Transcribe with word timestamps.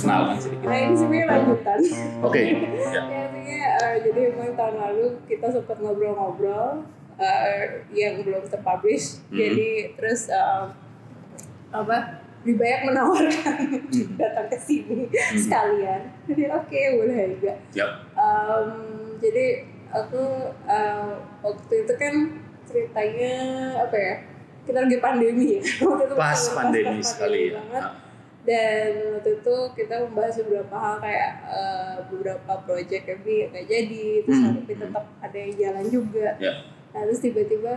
perkenalkan 0.00 0.36
sedikit. 0.40 0.66
Nah 0.66 0.78
ini 0.80 0.94
sebenarnya 0.96 1.26
lanjutan. 1.28 1.78
Oke. 2.24 2.42
Ya. 2.90 3.02
Artinya 3.06 3.60
eh, 3.78 3.96
jadi 4.02 4.20
emang 4.34 4.50
tahun 4.58 4.74
lalu 4.74 5.06
kita 5.30 5.46
sempat 5.46 5.78
ngobrol-ngobrol 5.78 6.82
eh, 7.16 7.86
yang 7.94 8.24
belum 8.24 8.42
terpublish. 8.48 9.22
Hmm. 9.30 9.36
Jadi 9.36 9.68
terus 9.94 10.26
eh, 10.26 10.64
apa? 11.70 11.98
Lebih 12.40 12.56
banyak 12.56 12.80
menawarkan 12.88 13.56
datang 14.20 14.46
ke 14.48 14.58
sini 14.58 15.06
sekalian. 15.36 16.08
Jadi 16.24 16.42
oke 16.48 16.80
boleh 16.96 17.36
juga. 17.36 17.52
Yap. 17.76 17.90
Em, 18.16 18.68
jadi 19.20 19.46
aku 19.92 20.22
eh, 20.64 21.12
waktu 21.44 21.74
itu 21.84 21.92
kan 21.94 22.14
ceritanya 22.64 23.34
apa 23.84 23.96
ya? 23.96 24.14
Kita 24.64 24.78
lagi 24.82 24.98
pandemi 24.98 25.56
ya. 25.56 25.62
Waktu 25.88 26.04
itu 26.06 26.14
Pas 26.14 26.36
benar-benar 26.36 26.56
pandemi 26.56 26.98
pas 27.00 27.06
sekali 27.08 27.42
ya. 27.48 27.52
banget. 27.58 27.82
Ah, 27.82 27.92
Dan 28.40 28.88
waktu 29.14 29.30
itu 29.36 29.56
kita 29.74 29.94
membahas 30.02 30.34
beberapa 30.40 30.72
hal 30.72 30.96
kayak 30.98 31.30
eh, 31.46 31.94
beberapa 32.08 32.52
project 32.62 33.04
yang 33.04 33.20
bi- 33.20 33.46
nggak 33.46 33.66
jadi, 33.66 34.04
terus 34.22 34.38
Hmm. 34.38 34.54
tapi 34.56 34.72
tetap 34.74 35.04
ada 35.20 35.36
yang 35.36 35.52
jalan 35.54 35.86
juga. 35.86 36.28
Ya. 36.36 36.52
Nah, 36.90 37.00
terus 37.04 37.20
tiba-tiba 37.20 37.74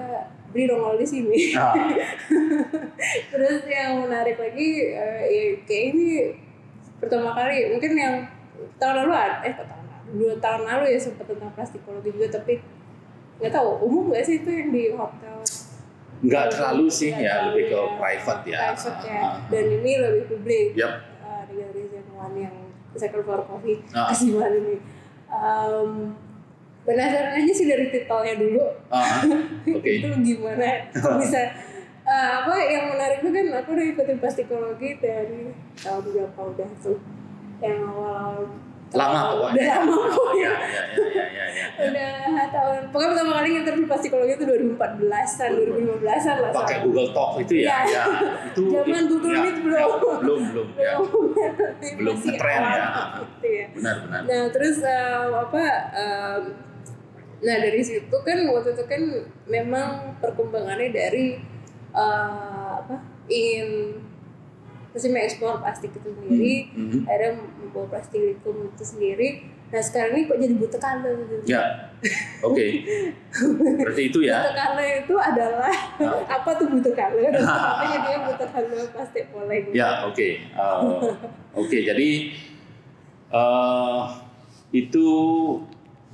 beli 0.50 0.66
nongol 0.66 0.96
di 0.96 1.06
sini. 1.06 1.54
Ah, 1.54 1.74
terus 3.32 3.62
yang 3.66 4.02
menarik 4.02 4.36
lagi 4.36 4.70
eh, 4.88 5.22
ya, 5.24 5.44
kayak 5.64 5.84
ini 5.92 6.08
pertama 6.98 7.34
kali 7.34 7.68
mungkin 7.70 7.92
yang 7.94 8.16
tahun 8.78 9.04
lalu 9.04 9.12
ada 9.14 9.36
eh 9.44 9.52
tahun 9.52 9.70
lalu 9.84 10.12
dua 10.16 10.34
tahun 10.40 10.62
lalu 10.64 10.86
ya 10.90 11.00
sempat 11.02 11.26
tentang 11.26 11.52
plastikologi 11.52 12.10
juga 12.10 12.32
tapi 12.32 12.64
nggak 13.36 13.52
tahu 13.52 13.70
umum 13.84 14.08
nggak 14.08 14.24
sih 14.24 14.40
itu 14.40 14.48
yang 14.48 14.70
di 14.70 14.84
hotel 14.90 15.36
Nggak 16.24 16.46
terlalu 16.50 16.88
sih 16.88 17.12
ya, 17.12 17.46
lebih 17.46 17.68
ke 17.68 17.80
private 18.00 18.44
ya. 18.46 18.72
private 18.72 19.00
ya 19.04 19.14
Ah, 19.14 19.28
ah. 19.28 19.36
dan 19.48 19.66
ini 19.70 19.92
lebih 19.98 20.24
publik. 20.30 20.68
Eh, 20.74 20.96
di 21.46 21.54
galeri 21.54 21.84
Zenuan 21.86 22.32
yang 22.34 22.56
second 22.94 23.24
floor 23.24 23.44
coffee 23.44 23.84
Ah. 23.92 24.08
kesibuan 24.10 24.52
ini 24.54 24.76
Em, 25.28 26.14
penasaran 26.84 27.34
aja 27.36 27.52
sih 27.52 27.66
dari 27.66 27.90
titelnya 27.90 28.38
dulu 28.38 28.64
Ah, 28.88 29.20
Oke. 29.68 29.90
itu 29.98 30.08
gimana 30.24 30.88
kok 30.90 31.18
bisa 31.22 31.42
eh, 32.04 32.30
apa 32.36 32.54
yang 32.62 32.94
menarik 32.94 33.20
itu 33.20 33.30
kan 33.30 33.46
aku 33.56 33.70
udah 33.74 33.86
ikutin 33.90 34.18
plastikologi 34.18 34.90
dari 34.98 35.50
tahun 35.76 36.04
berapa 36.06 36.40
udah 36.46 36.70
tuh 36.80 37.00
yang 37.60 37.82
awal 37.84 38.46
Lama 38.94 39.20
pokoknya. 39.28 39.58
udah 39.58 39.76
lama 39.76 39.96
pokoknya 40.08 40.42
Ya, 40.44 40.54
ya, 40.54 40.84
ya, 40.94 41.24
ya, 41.26 41.46
ya, 41.50 41.66
ya. 41.74 41.84
udah 41.84 42.48
tahun 42.48 42.80
pokoknya 42.88 43.10
pertama 43.12 43.32
kali 43.34 43.48
nginterview 43.52 43.86
plastikologi 43.86 44.34
itu 44.34 44.46
2014an 44.46 45.50
2015an 45.52 46.36
lah 46.38 46.50
Pakai. 46.54 46.78
Google 46.82 47.10
Talk 47.10 47.32
itu 47.40 47.54
ya, 47.58 47.64
Iya. 47.64 47.78
ya. 47.90 48.04
Itu 48.48 48.62
Zaman 48.74 49.04
Google 49.08 49.32
ya, 49.32 49.42
Meet 49.42 49.58
belum. 49.60 49.74
ya, 49.74 49.86
belum, 50.16 50.42
belum, 50.46 50.68
ya. 50.76 50.94
Belum- 51.94 52.18
ngetren 52.20 52.62
ya. 52.62 52.88
gitu 53.34 53.48
ya 53.50 53.66
Benar, 53.74 53.96
benar. 54.00 54.22
Nah 54.24 54.44
terus 54.50 54.78
eh, 54.80 55.26
apa? 55.28 55.64
em, 55.92 56.44
nah 57.42 57.56
dari 57.58 57.82
situ 57.82 58.16
kan 58.20 58.38
waktu 58.48 58.70
itu 58.72 58.84
kan 58.86 59.02
memang 59.46 59.90
perkembangannya 60.18 60.90
dari 60.90 61.26
eh, 61.92 62.70
apa? 62.76 62.96
Ingin 63.26 63.98
masih 64.90 65.10
mengeksplor 65.10 65.58
plastik 65.58 65.90
itu 65.92 66.06
sendiri. 66.06 66.70
Hmm, 66.70 66.88
hmm. 66.88 67.02
Akhirnya 67.04 67.32
membawa 67.74 67.90
plastikum 67.90 68.70
itu 68.70 68.84
sendiri. 68.86 69.30
Nah 69.74 69.82
sekarang 69.82 70.14
ini 70.14 70.30
kok 70.30 70.38
jadi 70.38 70.54
buta 70.54 70.78
color 70.78 71.18
gitu. 71.26 71.36
Ya, 71.50 71.90
oke. 72.46 72.68
Berarti 73.82 74.04
itu 74.06 74.20
ya. 74.22 74.46
Buta 74.46 74.54
color 74.54 74.90
itu 75.02 75.16
adalah 75.18 75.74
Ah. 75.98 76.22
apa 76.38 76.50
tuh 76.54 76.70
buta 76.70 76.94
color? 76.94 77.34
Apa 77.34 77.84
jadinya 77.90 78.20
buta 78.30 78.46
color 78.46 78.86
plastik 78.94 79.34
poleng? 79.34 79.74
Ya, 79.74 80.06
oke. 80.06 80.30
Eh, 80.38 81.02
oke, 81.58 81.78
jadi 81.82 82.10
eh 83.34 84.02
itu 84.70 85.08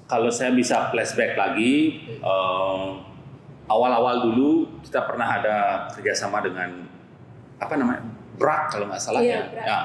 kalau 0.07 0.31
saya 0.31 0.55
bisa 0.55 0.87
flashback 0.89 1.35
lagi, 1.35 1.99
eh, 2.07 2.87
awal-awal 3.67 4.31
dulu 4.31 4.79
kita 4.81 5.03
pernah 5.03 5.27
ada 5.35 5.55
kerjasama 5.91 6.39
dengan 6.39 6.87
apa 7.59 7.75
namanya 7.75 8.07
Brak 8.39 8.71
kalau 8.71 8.87
nggak 8.87 9.03
salah 9.03 9.19
ya. 9.19 9.51
berat. 9.51 9.67
ya. 9.67 9.79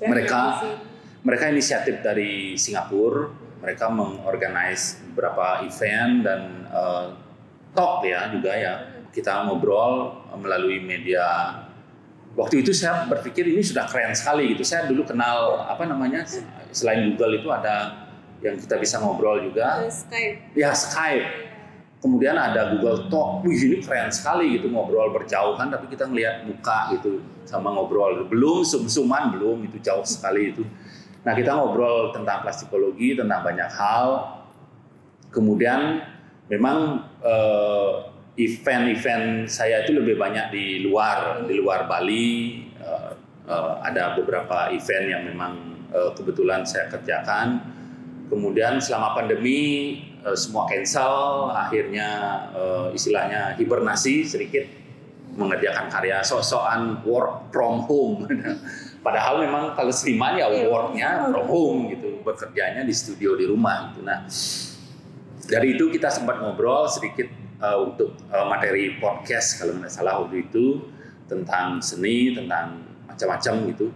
Mereka-. 0.10 0.88
Mereka 1.20 1.52
inisiatif 1.52 2.00
dari 2.00 2.56
Singapura, 2.56 3.28
mereka 3.60 3.92
mengorganize 3.92 5.04
beberapa 5.12 5.60
event 5.68 6.24
dan 6.24 6.40
eh, 6.72 7.06
talk 7.76 8.00
ya 8.08 8.32
juga 8.32 8.56
ya. 8.56 8.74
Kita 9.12 9.44
ngobrol 9.44 10.16
melalui 10.40 10.80
media. 10.80 11.60
Waktu 12.38 12.62
itu 12.64 12.72
saya 12.72 13.04
berpikir 13.10 13.42
ini 13.42 13.60
sudah 13.60 13.84
keren 13.90 14.16
sekali 14.16 14.54
gitu. 14.54 14.64
Saya 14.64 14.88
dulu 14.88 15.04
kenal 15.04 15.66
apa 15.66 15.84
namanya 15.84 16.24
selain 16.70 17.12
Google 17.12 17.42
itu 17.42 17.48
ada 17.52 18.06
yang 18.40 18.56
kita 18.56 18.80
bisa 18.80 18.96
ngobrol 19.02 19.44
juga. 19.44 19.84
Eh, 19.84 19.92
Skype. 19.92 20.36
Ya 20.56 20.72
Skype. 20.72 21.52
Kemudian 22.00 22.32
ada 22.32 22.72
Google 22.72 23.12
Talk. 23.12 23.44
Wih 23.44 23.60
ini 23.60 23.76
keren 23.84 24.08
sekali 24.08 24.56
gitu 24.56 24.72
ngobrol 24.72 25.12
berjauhan 25.12 25.68
tapi 25.68 25.84
kita 25.92 26.08
ngelihat 26.08 26.48
muka 26.48 26.96
gitu 26.96 27.20
sama 27.44 27.72
ngobrol. 27.74 28.26
Belum 28.28 28.62
sum-suman 28.62 29.34
belum 29.36 29.66
itu 29.66 29.78
jauh 29.80 30.04
sekali 30.04 30.54
itu. 30.54 30.64
Nah 31.20 31.32
kita 31.36 31.52
ngobrol 31.52 32.16
tentang 32.16 32.40
plastikologi 32.40 33.12
tentang 33.12 33.44
banyak 33.44 33.70
hal. 33.76 34.40
Kemudian 35.30 36.00
memang 36.48 37.06
eh, 37.20 37.92
event-event 38.40 39.46
saya 39.46 39.84
itu 39.84 39.92
lebih 39.94 40.16
banyak 40.16 40.50
di 40.50 40.66
luar 40.82 41.44
di 41.44 41.54
luar 41.60 41.84
Bali. 41.84 42.64
Eh, 42.80 43.12
eh, 43.46 43.72
ada 43.84 44.16
beberapa 44.16 44.72
event 44.72 45.06
yang 45.06 45.22
memang 45.28 45.52
eh, 45.92 46.10
kebetulan 46.16 46.64
saya 46.64 46.88
kerjakan. 46.88 47.60
Kemudian 48.32 48.80
selama 48.80 49.20
pandemi 49.20 49.60
eh, 50.24 50.36
semua 50.40 50.64
cancel, 50.64 51.52
akhirnya 51.52 52.08
eh, 52.56 52.96
istilahnya 52.96 53.60
hibernasi 53.60 54.24
sedikit 54.24 54.79
mengerjakan 55.34 55.86
karya 55.86 56.22
sok-sokan 56.22 57.02
work 57.06 57.50
from 57.54 57.84
home. 57.86 58.26
Padahal 59.06 59.40
memang 59.40 59.72
kalau 59.72 59.88
seniman 59.88 60.36
ya 60.36 60.50
Iya. 60.50 60.68
worknya 60.68 61.08
from 61.32 61.46
home 61.48 61.78
gitu, 61.88 62.20
bekerjanya 62.20 62.84
di 62.84 62.92
studio 62.92 63.32
di 63.38 63.48
rumah 63.48 63.90
gitu. 63.92 64.04
Nah 64.04 64.28
dari 65.48 65.74
itu 65.74 65.88
kita 65.90 66.12
sempat 66.12 66.38
ngobrol 66.38 66.84
sedikit 66.86 67.26
eh, 67.60 67.78
untuk 67.80 68.12
eh, 68.28 68.46
materi 68.46 69.00
podcast 69.00 69.56
kalau 69.58 69.80
nggak 69.80 69.90
salah 69.92 70.20
waktu 70.20 70.46
itu 70.50 70.84
tentang 71.30 71.78
seni, 71.80 72.34
tentang 72.34 72.82
macam-macam 73.08 73.54
gitu. 73.72 73.86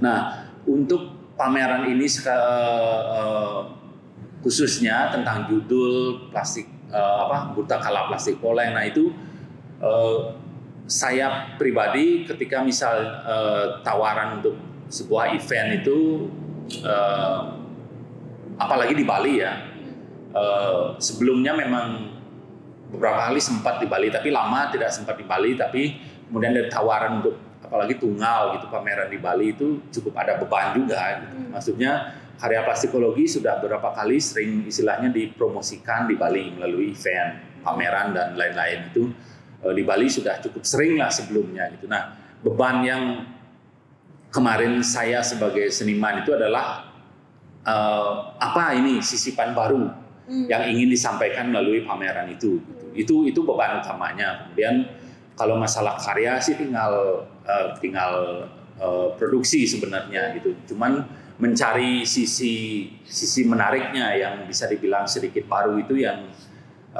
Nah 0.00 0.46
untuk 0.68 1.34
pameran 1.34 1.88
ini 1.90 2.06
eh, 2.06 3.58
khususnya 4.40 5.10
tentang 5.12 5.50
judul 5.50 6.28
plastik 6.30 6.68
eh, 6.92 7.16
apa 7.26 7.50
buta 7.50 7.82
kala 7.82 8.06
plastik 8.06 8.38
poleng. 8.38 8.72
Nah 8.78 8.86
itu 8.86 9.10
eh, 9.80 10.18
saya 10.90 11.54
pribadi 11.54 12.26
ketika 12.26 12.66
misal 12.66 12.98
eh, 13.24 13.66
tawaran 13.86 14.42
untuk 14.42 14.58
sebuah 14.90 15.38
event 15.38 15.82
itu 15.82 16.26
eh, 16.82 17.40
apalagi 18.58 18.98
di 18.98 19.06
Bali 19.06 19.38
ya 19.38 19.52
eh, 20.34 20.98
sebelumnya 20.98 21.54
memang 21.54 22.10
beberapa 22.90 23.30
kali 23.30 23.38
sempat 23.38 23.78
di 23.78 23.86
Bali 23.86 24.10
tapi 24.10 24.34
lama 24.34 24.66
tidak 24.74 24.90
sempat 24.90 25.14
di 25.14 25.24
Bali 25.24 25.54
tapi 25.54 25.94
kemudian 26.26 26.58
ada 26.58 26.66
tawaran 26.66 27.22
untuk 27.22 27.38
apalagi 27.62 28.02
tunggal 28.02 28.58
gitu 28.58 28.66
pameran 28.66 29.06
di 29.06 29.22
Bali 29.22 29.54
itu 29.54 29.78
cukup 29.94 30.18
ada 30.18 30.42
beban 30.42 30.74
juga 30.74 31.22
gitu. 31.22 31.34
Hmm. 31.38 31.48
maksudnya 31.54 31.92
karya 32.40 32.66
plastikologi 32.66 33.30
sudah 33.30 33.62
beberapa 33.62 33.94
kali 33.94 34.18
sering 34.18 34.66
istilahnya 34.66 35.14
dipromosikan 35.14 36.10
di 36.10 36.18
Bali 36.18 36.50
melalui 36.50 36.90
event 36.90 37.62
pameran 37.62 38.10
dan 38.10 38.34
lain-lain 38.34 38.90
itu 38.90 39.06
di 39.60 39.82
Bali 39.84 40.08
sudah 40.08 40.40
cukup 40.40 40.64
sering 40.64 40.96
lah 40.96 41.12
sebelumnya 41.12 41.68
gitu 41.76 41.84
nah 41.84 42.16
beban 42.40 42.80
yang 42.84 43.04
kemarin 44.32 44.80
saya 44.80 45.20
sebagai 45.20 45.68
seniman 45.68 46.24
itu 46.24 46.32
adalah 46.32 46.88
eh, 47.64 48.14
apa 48.40 48.76
ini 48.78 49.04
sisipan 49.04 49.52
baru 49.52 50.00
Hmm. 50.30 50.46
yang 50.46 50.62
ingin 50.70 50.94
disampaikan 50.94 51.50
melalui 51.50 51.82
pameran 51.82 52.30
itu. 52.30 52.62
Gitu. 52.62 52.84
Itu 52.94 53.14
itu 53.26 53.40
beban 53.42 53.82
utamanya. 53.82 54.46
Kemudian 54.46 54.86
kalau 55.34 55.58
masalah 55.58 55.98
karya 55.98 56.38
sih 56.38 56.54
tinggal 56.54 57.26
eh, 57.42 57.74
tinggal 57.82 58.46
eh, 58.78 59.08
produksi 59.18 59.66
sebenarnya 59.66 60.38
gitu. 60.38 60.54
Cuman 60.70 61.02
mencari 61.42 62.06
sisi 62.06 62.86
sisi 63.02 63.42
menariknya 63.42 64.14
yang 64.14 64.34
bisa 64.46 64.70
dibilang 64.70 65.10
sedikit 65.10 65.50
baru 65.50 65.82
itu 65.82 65.98
yang 65.98 66.30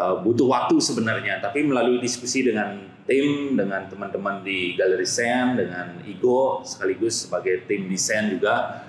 eh, 0.00 0.16
butuh 0.24 0.48
waktu 0.48 0.80
sebenarnya. 0.80 1.44
Tapi 1.44 1.60
melalui 1.68 2.00
diskusi 2.00 2.40
dengan 2.40 2.80
tim, 3.04 3.52
dengan 3.60 3.84
teman-teman 3.92 4.40
di 4.40 4.72
Galeri 4.80 5.04
Sen, 5.04 5.60
dengan 5.60 6.00
Igo 6.08 6.64
sekaligus 6.64 7.28
sebagai 7.28 7.68
tim 7.68 7.84
desain 7.92 8.32
juga 8.32 8.86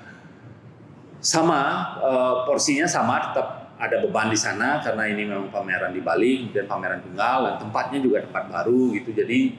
sama 1.20 1.62
eh, 2.02 2.36
porsinya 2.48 2.88
sama 2.88 3.30
tetap 3.30 3.48
ada 3.82 3.98
beban 3.98 4.30
di 4.30 4.38
sana 4.38 4.78
karena 4.78 5.10
ini 5.10 5.26
memang 5.26 5.50
pameran 5.50 5.90
di 5.90 6.06
Bali 6.06 6.46
kemudian 6.46 6.70
pameran 6.70 7.02
tunggal 7.02 7.50
dan 7.50 7.56
tempatnya 7.66 7.98
juga 7.98 8.22
tempat 8.30 8.46
baru 8.54 8.94
gitu 8.94 9.10
jadi 9.10 9.58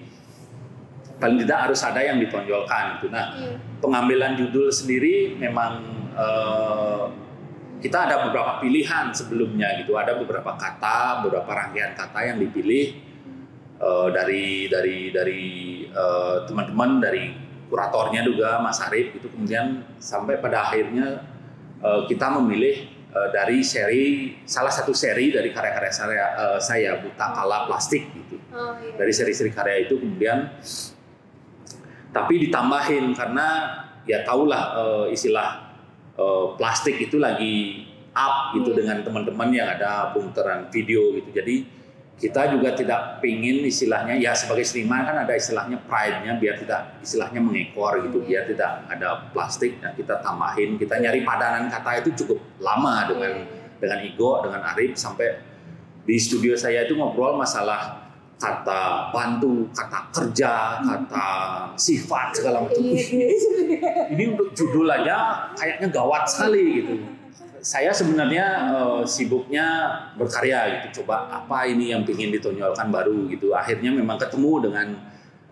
paling 1.22 1.38
tidak 1.46 1.58
harus 1.70 1.81
ada 1.87 2.02
yang 2.02 2.19
ditonjolkan 2.19 2.99
gitu. 2.99 3.06
Nah, 3.14 3.38
Iya. 3.38 3.54
pengambilan 3.78 4.34
judul 4.34 4.75
sendiri 4.75 5.38
memang 5.38 6.02
eh, 6.12 7.04
kita 7.82 8.06
ada 8.06 8.31
beberapa 8.31 8.62
pilihan 8.62 9.11
sebelumnya 9.11 9.75
gitu. 9.82 9.99
Ada 9.99 10.14
beberapa 10.14 10.55
kata, 10.55 11.26
beberapa 11.26 11.50
rangkaian 11.50 11.93
kata 11.99 12.20
yang 12.31 12.38
dipilih 12.38 12.87
eh, 13.82 14.08
dari 14.14 14.70
dari 14.70 14.99
dari 15.11 15.43
eh, 15.90 16.37
teman-teman 16.46 17.02
dari 17.02 17.34
kuratornya 17.67 18.23
juga 18.23 18.61
Mas 18.62 18.79
Arif 18.84 19.17
itu 19.17 19.26
kemudian 19.32 19.82
sampai 19.99 20.38
pada 20.38 20.70
akhirnya 20.70 21.26
eh, 21.82 22.02
kita 22.06 22.31
memilih 22.38 22.87
eh, 23.11 23.29
dari 23.34 23.61
seri 23.67 24.38
salah 24.46 24.70
satu 24.70 24.94
seri 24.94 25.35
dari 25.35 25.50
karya-karya 25.50 25.93
saya, 25.93 26.26
eh, 26.38 26.58
saya 26.62 27.02
Buta 27.02 27.35
Kala 27.35 27.67
Plastik 27.67 28.06
gitu 28.14 28.38
Oh 28.52 28.76
iya. 28.76 29.00
dari 29.00 29.12
seri-seri 29.17 29.49
karya 29.49 29.88
itu 29.88 29.96
kemudian 29.96 30.44
tapi 32.12 32.35
ditambahin 32.44 33.17
karena 33.17 33.49
ya 34.05 34.20
tahulah 34.26 34.62
eh, 34.76 35.17
istilah 35.17 35.62
eh, 36.19 36.47
plastik 36.59 36.97
itu 37.00 37.17
lagi 37.20 37.87
up 38.12 38.53
gitu 38.56 38.73
Iya. 38.73 38.76
dengan 38.85 38.97
teman-teman 39.05 39.49
yang 39.53 39.69
ada 39.73 40.12
pemutaran 40.12 40.69
video 40.69 41.17
gitu 41.17 41.32
jadi 41.32 41.64
kita 42.12 42.55
juga 42.55 42.76
tidak 42.76 43.19
pingin 43.25 43.64
istilahnya 43.67 44.14
ya 44.14 44.31
sebagai 44.37 44.62
seniman 44.62 45.03
kan 45.03 45.26
ada 45.26 45.32
istilahnya 45.35 45.81
pride-nya 45.88 46.38
biar 46.38 46.61
tidak 46.61 47.00
istilahnya 47.00 47.41
mengekor 47.41 47.99
gitu 48.05 48.20
Iya. 48.23 48.44
biar 48.44 48.44
tidak 48.53 48.70
ada 48.93 49.09
plastik 49.32 49.81
nah 49.81 49.97
kita 49.97 50.20
tambahin 50.20 50.76
kita 50.76 51.00
nyari 51.00 51.25
padanan 51.25 51.73
kata 51.73 52.05
itu 52.05 52.11
cukup 52.25 52.38
lama 52.61 53.09
dengan 53.09 53.32
Iya. 53.43 53.81
dengan 53.81 53.99
Igo 54.06 54.31
dengan 54.44 54.61
Arif 54.70 54.94
sampai 54.94 55.41
di 56.03 56.19
studio 56.19 56.55
saya 56.59 56.85
itu 56.85 56.99
ngobrol 56.99 57.38
masalah 57.38 58.01
kata 58.43 59.15
bantu, 59.15 59.71
kata 59.71 60.11
kerja, 60.11 60.83
kata 60.83 61.27
sifat 61.79 62.35
segala 62.35 62.67
macam. 62.67 62.83
Iya, 62.83 62.99
iya. 62.99 63.91
Ini 64.12 64.25
untuk 64.35 64.50
judul 64.59 64.91
aja 64.91 65.47
kayaknya 65.55 65.89
gawat 65.94 66.27
sekali 66.27 66.83
gitu. 66.83 66.94
Saya 67.62 67.94
sebenarnya 67.94 68.47
eh, 68.75 69.03
sibuknya 69.06 69.67
berkarya 70.19 70.83
gitu, 70.83 71.03
coba 71.03 71.31
apa 71.31 71.71
ini 71.71 71.94
yang 71.94 72.03
ingin 72.03 72.35
ditonjolkan 72.35 72.91
baru 72.91 73.31
gitu. 73.31 73.55
Akhirnya 73.55 73.94
memang 73.94 74.19
ketemu 74.19 74.67
dengan 74.67 74.87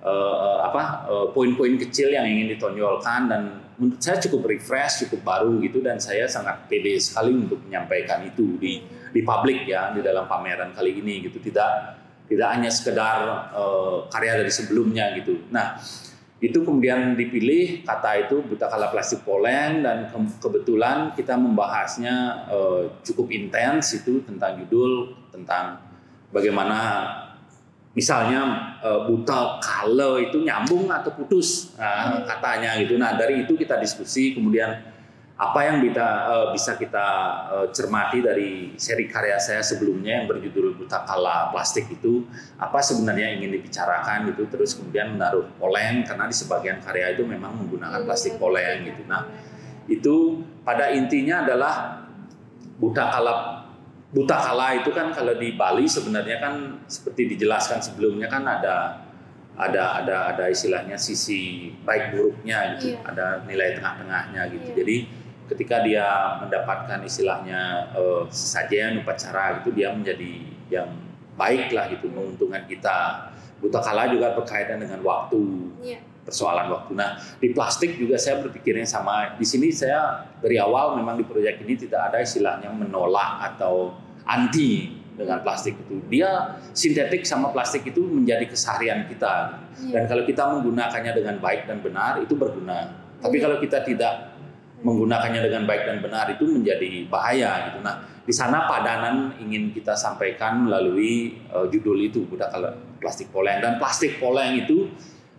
eh, 0.03 0.59
apa 0.67 1.07
eh, 1.07 1.27
poin-poin 1.31 1.79
kecil 1.79 2.11
yang 2.11 2.27
ingin 2.27 2.59
ditonjolkan 2.59 3.31
dan 3.31 3.43
menurut 3.79 4.03
saya 4.03 4.19
cukup 4.19 4.51
refresh, 4.51 5.07
cukup 5.07 5.23
baru 5.23 5.63
gitu 5.63 5.79
dan 5.87 6.03
saya 6.03 6.27
sangat 6.27 6.67
pede 6.67 6.99
sekali 6.99 7.31
untuk 7.47 7.63
menyampaikan 7.63 8.27
itu 8.27 8.59
di 8.59 8.83
di 9.15 9.23
publik 9.23 9.71
ya 9.71 9.95
di 9.95 10.03
dalam 10.03 10.27
pameran 10.27 10.75
kali 10.75 10.99
ini 10.99 11.31
gitu. 11.31 11.39
Tidak 11.39 12.00
tidak 12.31 12.49
hanya 12.55 12.71
sekedar 12.71 13.51
eh, 13.51 13.97
karya 14.07 14.39
dari 14.39 14.53
sebelumnya 14.55 15.11
gitu. 15.19 15.51
Nah 15.51 15.83
itu 16.41 16.63
kemudian 16.65 17.19
dipilih 17.19 17.85
kata 17.85 18.25
itu 18.25 18.41
buta 18.41 18.71
kala 18.71 18.89
plastik 18.89 19.27
poleng 19.27 19.85
dan 19.85 20.09
ke- 20.09 20.39
kebetulan 20.39 21.11
kita 21.19 21.35
membahasnya 21.35 22.47
eh, 22.47 22.83
cukup 23.03 23.35
intens 23.35 23.99
itu 23.99 24.23
tentang 24.23 24.63
judul 24.63 25.19
tentang 25.35 25.83
bagaimana 26.31 27.03
misalnya 27.99 28.79
eh, 28.79 29.01
buta 29.11 29.59
kala 29.59 30.23
itu 30.23 30.47
nyambung 30.47 30.87
atau 30.87 31.11
putus 31.11 31.75
nah, 31.75 32.23
katanya 32.23 32.79
gitu. 32.79 32.95
Nah 32.95 33.19
dari 33.19 33.43
itu 33.43 33.59
kita 33.59 33.75
diskusi 33.83 34.39
kemudian 34.39 34.87
apa 35.41 35.65
yang 35.65 35.81
kita 35.81 36.09
bisa 36.53 36.77
kita 36.77 37.09
cermati 37.73 38.21
dari 38.21 38.77
seri 38.77 39.09
karya 39.09 39.41
saya 39.41 39.65
sebelumnya 39.65 40.21
yang 40.21 40.29
berjudul 40.29 40.70
kala 40.91 41.55
plastik 41.55 41.87
itu 41.87 42.27
apa 42.59 42.83
sebenarnya 42.83 43.39
ingin 43.39 43.55
dibicarakan 43.55 44.35
gitu 44.35 44.51
terus 44.51 44.75
kemudian 44.75 45.15
menaruh 45.15 45.47
poleng 45.61 46.03
karena 46.03 46.27
di 46.27 46.35
sebagian 46.35 46.83
karya 46.83 47.15
itu 47.15 47.23
memang 47.23 47.55
menggunakan 47.55 48.03
plastik 48.03 48.41
poleng 48.43 48.91
gitu. 48.91 49.07
Nah 49.07 49.31
itu 49.87 50.43
pada 50.67 50.91
intinya 50.91 51.47
adalah 51.47 52.03
buta 52.83 53.05
kala 53.11 53.35
buta 54.11 54.37
kala 54.43 54.83
itu 54.83 54.91
kan 54.91 55.15
kalau 55.15 55.39
di 55.39 55.55
Bali 55.55 55.87
sebenarnya 55.87 56.43
kan 56.43 56.55
seperti 56.91 57.31
dijelaskan 57.39 57.79
sebelumnya 57.79 58.27
kan 58.27 58.43
ada 58.43 59.07
ada 59.55 60.03
ada 60.03 60.17
ada 60.35 60.45
istilahnya 60.51 60.97
sisi 60.97 61.69
baik 61.85 62.17
buruknya 62.17 62.81
gitu, 62.81 62.97
Iya. 62.97 62.99
ada 63.05 63.27
nilai 63.45 63.77
tengah-tengahnya 63.77 64.43
gitu. 64.57 64.69
Iya. 64.73 64.77
Jadi 64.83 64.97
ketika 65.51 65.83
dia 65.83 66.07
mendapatkan 66.39 67.03
istilahnya 67.03 67.91
eh, 67.93 68.23
sesajen 68.31 69.03
upacara 69.03 69.61
gitu 69.61 69.75
dia 69.75 69.91
menjadi 69.91 70.47
yang 70.71 70.89
baik 71.35 71.75
lah 71.75 71.91
gitu 71.91 72.07
menguntungkan 72.09 72.65
kita. 72.65 73.29
Buta 73.61 73.83
kala 73.85 74.09
juga 74.09 74.33
berkaitan 74.33 74.81
dengan 74.81 75.05
waktu 75.05 75.41
Iya. 75.85 76.01
persoalan 76.25 76.71
waktu. 76.73 76.93
Nah, 76.97 77.17
di 77.37 77.53
plastik 77.53 77.97
juga 77.97 78.17
saya 78.17 78.41
berpikirnya 78.41 78.87
sama. 78.87 79.37
Di 79.37 79.45
sini 79.45 79.69
saya 79.69 80.25
dari 80.41 80.57
awal 80.57 80.97
memang 80.97 81.21
di 81.21 81.25
proyek 81.29 81.61
ini 81.65 81.77
tidak 81.77 82.13
ada 82.13 82.23
istilahnya 82.23 82.71
menolak 82.73 83.53
atau 83.53 83.93
anti 84.25 84.97
dengan 85.17 85.45
plastik 85.45 85.77
itu. 85.77 86.01
Dia 86.09 86.57
sintetik 86.73 87.29
sama 87.29 87.53
plastik 87.53 87.85
itu 87.85 88.01
menjadi 88.01 88.49
keseharian 88.49 89.05
kita. 89.11 89.61
Iya. 89.85 89.93
Dan 89.93 90.03
kalau 90.09 90.25
kita 90.25 90.43
menggunakannya 90.57 91.13
dengan 91.13 91.37
baik 91.41 91.69
dan 91.69 91.85
benar 91.85 92.21
itu 92.25 92.33
berguna. 92.37 92.97
Tapi 93.21 93.37
Iya. 93.37 93.43
kalau 93.45 93.57
kita 93.61 93.79
tidak 93.85 94.15
menggunakannya 94.81 95.41
dengan 95.45 95.69
baik 95.69 95.83
dan 95.85 95.99
benar 96.01 96.27
itu 96.33 96.45
menjadi 96.49 97.05
bahaya 97.09 97.71
gitu. 97.71 97.79
Nah, 97.85 98.01
di 98.25 98.33
sana 98.33 98.65
padanan 98.65 99.37
ingin 99.41 99.73
kita 99.77 99.93
sampaikan 99.93 100.65
melalui 100.65 101.37
eh, 101.37 101.67
judul 101.69 102.01
itu 102.01 102.25
budak 102.25 102.53
plastik 103.01 103.29
poleng 103.33 103.61
dan 103.61 103.77
plastik 103.77 104.17
poleng 104.17 104.61
itu 104.61 104.89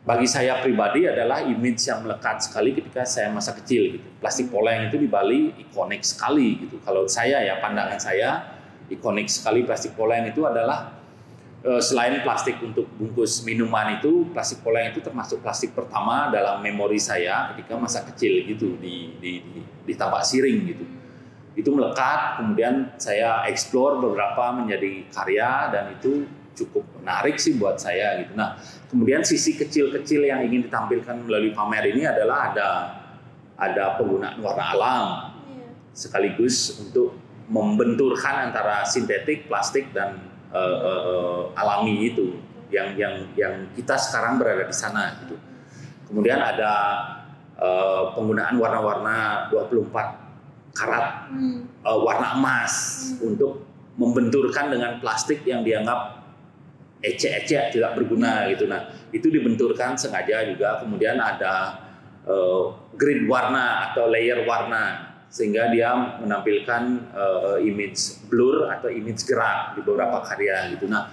bagi 0.02 0.26
saya 0.26 0.58
pribadi 0.66 1.06
adalah 1.06 1.46
image 1.46 1.86
yang 1.86 2.02
melekat 2.02 2.42
sekali 2.42 2.74
ketika 2.74 3.06
saya 3.06 3.30
masa 3.30 3.54
kecil 3.54 3.98
gitu. 3.98 4.08
Plastik 4.18 4.50
poleng 4.50 4.90
itu 4.90 4.98
di 4.98 5.06
Bali 5.06 5.54
ikonik 5.62 6.02
sekali 6.02 6.58
gitu. 6.58 6.82
Kalau 6.82 7.06
saya 7.06 7.46
ya 7.46 7.62
pandangan 7.62 8.02
saya 8.02 8.58
ikonik 8.90 9.30
sekali 9.30 9.62
plastik 9.62 9.94
poleng 9.94 10.26
itu 10.26 10.42
adalah 10.42 11.01
selain 11.62 12.26
plastik 12.26 12.58
untuk 12.58 12.90
bungkus 12.98 13.46
minuman 13.46 14.02
itu 14.02 14.26
plastik 14.34 14.66
poleng 14.66 14.90
itu 14.90 15.02
termasuk 15.02 15.46
plastik 15.46 15.78
pertama 15.78 16.34
dalam 16.34 16.58
memori 16.58 16.98
saya 16.98 17.54
ketika 17.54 17.78
masa 17.78 18.02
kecil 18.02 18.42
gitu 18.50 18.82
di 18.82 19.14
di 19.22 19.32
di, 19.46 19.60
di 19.62 19.94
Tabak 19.94 20.26
Siring 20.26 20.60
gitu. 20.74 20.86
Itu 21.54 21.70
melekat 21.76 22.42
kemudian 22.42 22.98
saya 22.98 23.46
explore 23.46 24.02
beberapa 24.02 24.58
menjadi 24.58 25.06
karya 25.14 25.70
dan 25.70 25.94
itu 25.94 26.26
cukup 26.58 26.84
menarik 26.98 27.38
sih 27.38 27.54
buat 27.62 27.78
saya 27.78 28.26
gitu. 28.26 28.34
Nah, 28.34 28.58
kemudian 28.90 29.22
sisi 29.22 29.54
kecil-kecil 29.54 30.26
yang 30.28 30.42
ingin 30.42 30.66
ditampilkan 30.66 31.30
melalui 31.30 31.54
pamer 31.54 31.94
ini 31.94 32.10
adalah 32.10 32.52
ada 32.52 32.70
ada 33.62 34.02
penggunaan 34.02 34.42
warna 34.42 34.66
alam 34.74 35.06
Iya. 35.52 35.68
sekaligus 35.94 36.82
untuk 36.82 37.14
membenturkan 37.52 38.50
antara 38.50 38.88
sintetik, 38.88 39.46
plastik 39.52 39.92
dan 39.92 40.31
eh, 40.52 40.78
eh, 40.84 41.02
eh, 41.08 41.42
alami 41.56 41.96
itu 42.12 42.40
yang 42.72 42.96
yang 42.96 43.28
yang 43.36 43.54
kita 43.76 43.96
sekarang 44.00 44.40
berada 44.40 44.64
di 44.68 44.76
sana 44.76 45.16
gitu. 45.24 45.36
Kemudian 46.08 46.40
ada 46.40 46.74
eh, 47.60 48.04
penggunaan 48.16 48.56
warna-warna 48.60 49.48
24 49.52 50.76
karat 50.76 51.28
Hmm. 51.32 51.68
eh, 51.68 52.00
warna 52.04 52.36
emas 52.40 52.74
untuk 53.20 53.68
membenturkan 54.00 54.72
dengan 54.72 54.98
plastik 55.04 55.44
yang 55.44 55.68
dianggap 55.68 56.24
ecek-ecek 57.02 57.76
tidak 57.76 57.98
berguna 57.98 58.48
gitu. 58.54 58.70
Nah, 58.70 58.88
itu 59.12 59.28
dibenturkan 59.28 59.98
sengaja 59.98 60.48
juga. 60.48 60.80
Kemudian 60.80 61.20
ada 61.20 61.82
eh, 62.24 62.64
grid 62.96 63.26
warna 63.28 63.92
atau 63.92 64.08
layer 64.08 64.46
warna 64.46 65.11
sehingga 65.32 65.72
dia 65.72 66.20
menampilkan 66.20 66.84
eh, 67.16 67.58
image 67.64 68.28
blur 68.28 68.68
atau 68.68 68.92
image 68.92 69.24
gerak 69.24 69.80
di 69.80 69.82
beberapa 69.82 70.20
karya 70.28 70.76
gitu. 70.76 70.92
Nah, 70.92 71.08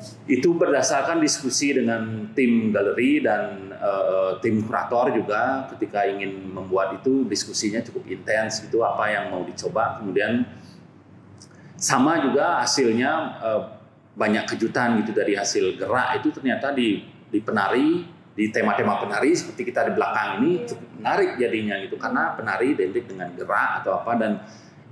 Hmm. 0.00 0.32
itu 0.32 0.56
berdasarkan 0.56 1.20
diskusi 1.20 1.76
dengan 1.76 2.32
tim 2.32 2.72
galeri 2.72 3.20
dan 3.20 3.72
eh, 3.72 4.32
tim 4.44 4.64
kurator 4.64 5.12
juga 5.12 5.68
ketika 5.72 6.04
ingin 6.08 6.52
membuat 6.52 7.00
itu 7.00 7.24
diskusinya 7.28 7.80
cukup 7.84 8.08
intens 8.08 8.64
gitu 8.64 8.80
apa 8.84 9.08
yang 9.12 9.32
mau 9.32 9.44
dicoba 9.44 10.00
kemudian 10.00 10.44
sama 11.76 12.20
juga 12.20 12.60
hasilnya 12.60 13.12
eh, 13.40 13.62
banyak 14.16 14.44
kejutan 14.52 15.00
gitu 15.00 15.16
dari 15.16 15.32
hasil 15.36 15.80
gerak 15.80 16.20
itu 16.20 16.28
ternyata 16.32 16.76
di 16.76 17.04
di 17.30 17.38
penari 17.40 18.04
di 18.34 18.48
tema-tema 18.54 19.02
penari 19.02 19.34
seperti 19.34 19.68
kita 19.68 19.90
di 19.90 19.92
belakang 19.98 20.40
ini 20.40 20.64
cukup 20.64 20.88
menarik 21.02 21.30
jadinya 21.36 21.74
gitu 21.82 21.98
karena 21.98 22.32
penari 22.38 22.78
identik 22.78 23.04
dengan 23.10 23.28
gerak 23.34 23.82
atau 23.82 24.00
apa 24.00 24.12
dan 24.16 24.32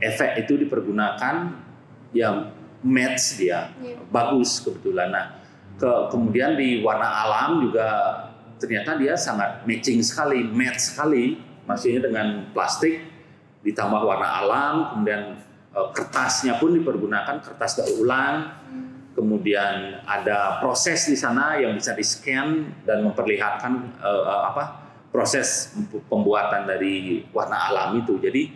efek 0.02 0.46
itu 0.46 0.58
dipergunakan 0.58 1.54
yang 2.14 2.50
match 2.82 3.38
dia 3.42 3.74
Iya. 3.82 3.98
bagus 4.10 4.62
kebetulan. 4.62 5.10
Nah, 5.10 5.26
ke, 5.78 5.90
kemudian 6.10 6.54
di 6.58 6.82
warna 6.82 7.06
alam 7.06 7.62
juga 7.62 7.86
ternyata 8.58 8.98
dia 8.98 9.14
sangat 9.14 9.62
matching 9.66 10.02
sekali, 10.02 10.42
match 10.42 10.94
sekali, 10.94 11.38
maksudnya 11.66 12.10
dengan 12.10 12.50
plastik 12.50 13.06
ditambah 13.62 14.02
warna 14.02 14.28
alam, 14.42 14.74
kemudian 14.94 15.22
eh, 15.74 15.88
kertasnya 15.94 16.58
pun 16.58 16.74
dipergunakan 16.74 17.38
kertas 17.42 17.78
daur 17.78 18.02
ulang. 18.02 18.57
Kemudian 19.18 19.98
ada 20.06 20.62
proses 20.62 21.10
di 21.10 21.18
sana 21.18 21.58
yang 21.58 21.74
bisa 21.74 21.90
di 21.90 22.06
scan 22.06 22.70
dan 22.86 23.02
memperlihatkan 23.02 23.98
uh, 23.98 24.22
uh, 24.22 24.42
apa 24.54 24.64
proses 25.10 25.74
pembuatan 26.06 26.70
dari 26.70 27.26
warna 27.34 27.58
alam 27.66 27.98
itu. 27.98 28.14
Jadi 28.22 28.54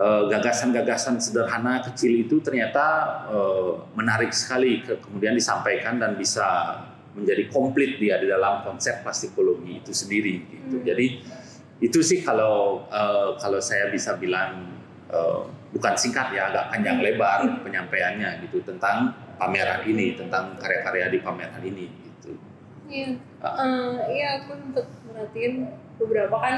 uh, 0.00 0.24
gagasan-gagasan 0.32 1.20
sederhana 1.20 1.84
kecil 1.84 2.24
itu 2.24 2.40
ternyata 2.40 2.84
uh, 3.28 3.84
menarik 3.92 4.32
sekali 4.32 4.80
ke, 4.80 4.96
kemudian 5.04 5.36
disampaikan 5.36 6.00
dan 6.00 6.16
bisa 6.16 6.80
menjadi 7.12 7.52
komplit 7.52 8.00
dia 8.00 8.16
di 8.16 8.30
dalam 8.32 8.64
konsep 8.64 9.04
plastikologi 9.04 9.84
itu 9.84 9.92
sendiri 9.92 10.34
gitu. 10.48 10.80
Hmm. 10.80 10.86
Jadi 10.88 11.06
itu 11.84 12.00
sih 12.00 12.24
kalau 12.24 12.88
uh, 12.88 13.36
kalau 13.36 13.60
saya 13.60 13.92
bisa 13.92 14.16
bilang 14.16 14.64
uh, 15.12 15.44
bukan 15.76 15.92
singkat 15.92 16.32
ya 16.32 16.48
agak 16.48 16.72
panjang 16.72 17.04
lebar 17.04 17.44
penyampaiannya 17.60 18.48
gitu 18.48 18.64
tentang 18.64 19.12
pameran 19.40 19.80
ini 19.88 20.20
tentang 20.20 20.52
karya-karya 20.60 21.08
di 21.08 21.18
pameran 21.24 21.62
ini 21.64 21.88
gitu. 21.88 22.36
Iya, 22.90 23.16
uh, 23.40 24.04
iya 24.12 24.44
aku 24.44 24.52
untuk 24.60 24.86
merhatiin 25.08 25.72
beberapa 25.96 26.36
kan 26.36 26.56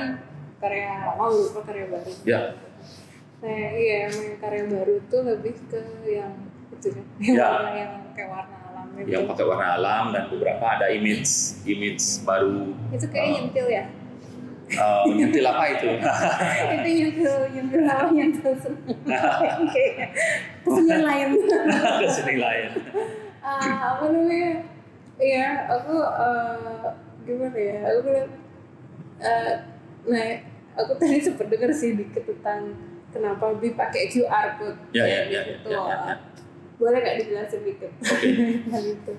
karya 0.59 1.15
mau 1.15 1.31
oh, 1.31 1.63
karya 1.63 1.87
baru. 1.87 2.13
Ya. 2.27 2.41
Nah, 3.43 3.71
iya 3.79 4.11
emang 4.11 4.39
karya 4.43 4.65
baru 4.67 4.95
tuh 5.07 5.21
lebih 5.23 5.55
ke 5.71 5.79
yang 6.07 6.35
itu 6.75 6.89
kan, 6.91 7.05
yang, 7.23 7.37
ya. 7.39 7.47
warna, 7.47 7.71
yang 7.79 7.93
pakai 8.11 8.27
warna 8.27 8.57
alam. 8.67 8.87
Gitu. 8.99 9.09
Yang 9.15 9.25
pakai 9.31 9.45
warna 9.47 9.69
alam 9.79 10.05
dan 10.11 10.25
beberapa 10.27 10.65
ada 10.67 10.87
image 10.91 11.31
image 11.63 12.05
baru. 12.27 12.75
Itu 12.91 13.07
kayak 13.07 13.27
uh, 13.27 13.33
nyentil 13.39 13.67
ya. 13.71 13.85
Uh, 14.73 15.05
nyentil 15.13 15.45
apa 15.45 15.65
itu? 15.69 15.89
itu 16.81 16.89
nyentil 16.97 17.35
nyentil 17.53 17.81
apa 17.85 18.09
nyentil 18.09 18.53
kayak 19.69 20.09
kesenian 20.65 21.03
lain. 21.05 21.29
kesenian 22.09 22.41
lain. 22.41 22.67
uh, 23.45 23.75
apa 23.97 24.05
namanya? 24.09 24.53
Iya, 25.21 25.49
aku 25.69 25.95
uh, 26.03 26.89
gimana 27.23 27.59
ya? 27.59 27.79
Aku 27.93 27.99
bilang, 28.09 28.31
uh, 29.21 29.55
nah, 30.09 30.31
aku 30.75 30.93
tadi 30.99 31.19
sempat 31.21 31.47
dengar 31.53 31.71
sih 31.71 31.95
dikit 31.95 32.25
tentang 32.27 32.75
kenapa 33.13 33.53
lebih 33.53 33.77
pakai 33.77 34.09
QR 34.09 34.57
code. 34.57 34.81
Ya, 34.97 35.05
ya, 35.05 35.29
ya, 35.29 35.41
gitu. 35.47 35.69
ya, 35.69 35.79
ya, 35.79 35.97
ya. 36.11 36.17
Boleh 36.81 36.99
nggak 36.99 37.17
dijelasin 37.23 37.61
dikit 37.63 37.93
tentang 38.67 38.85
itu? 38.89 39.15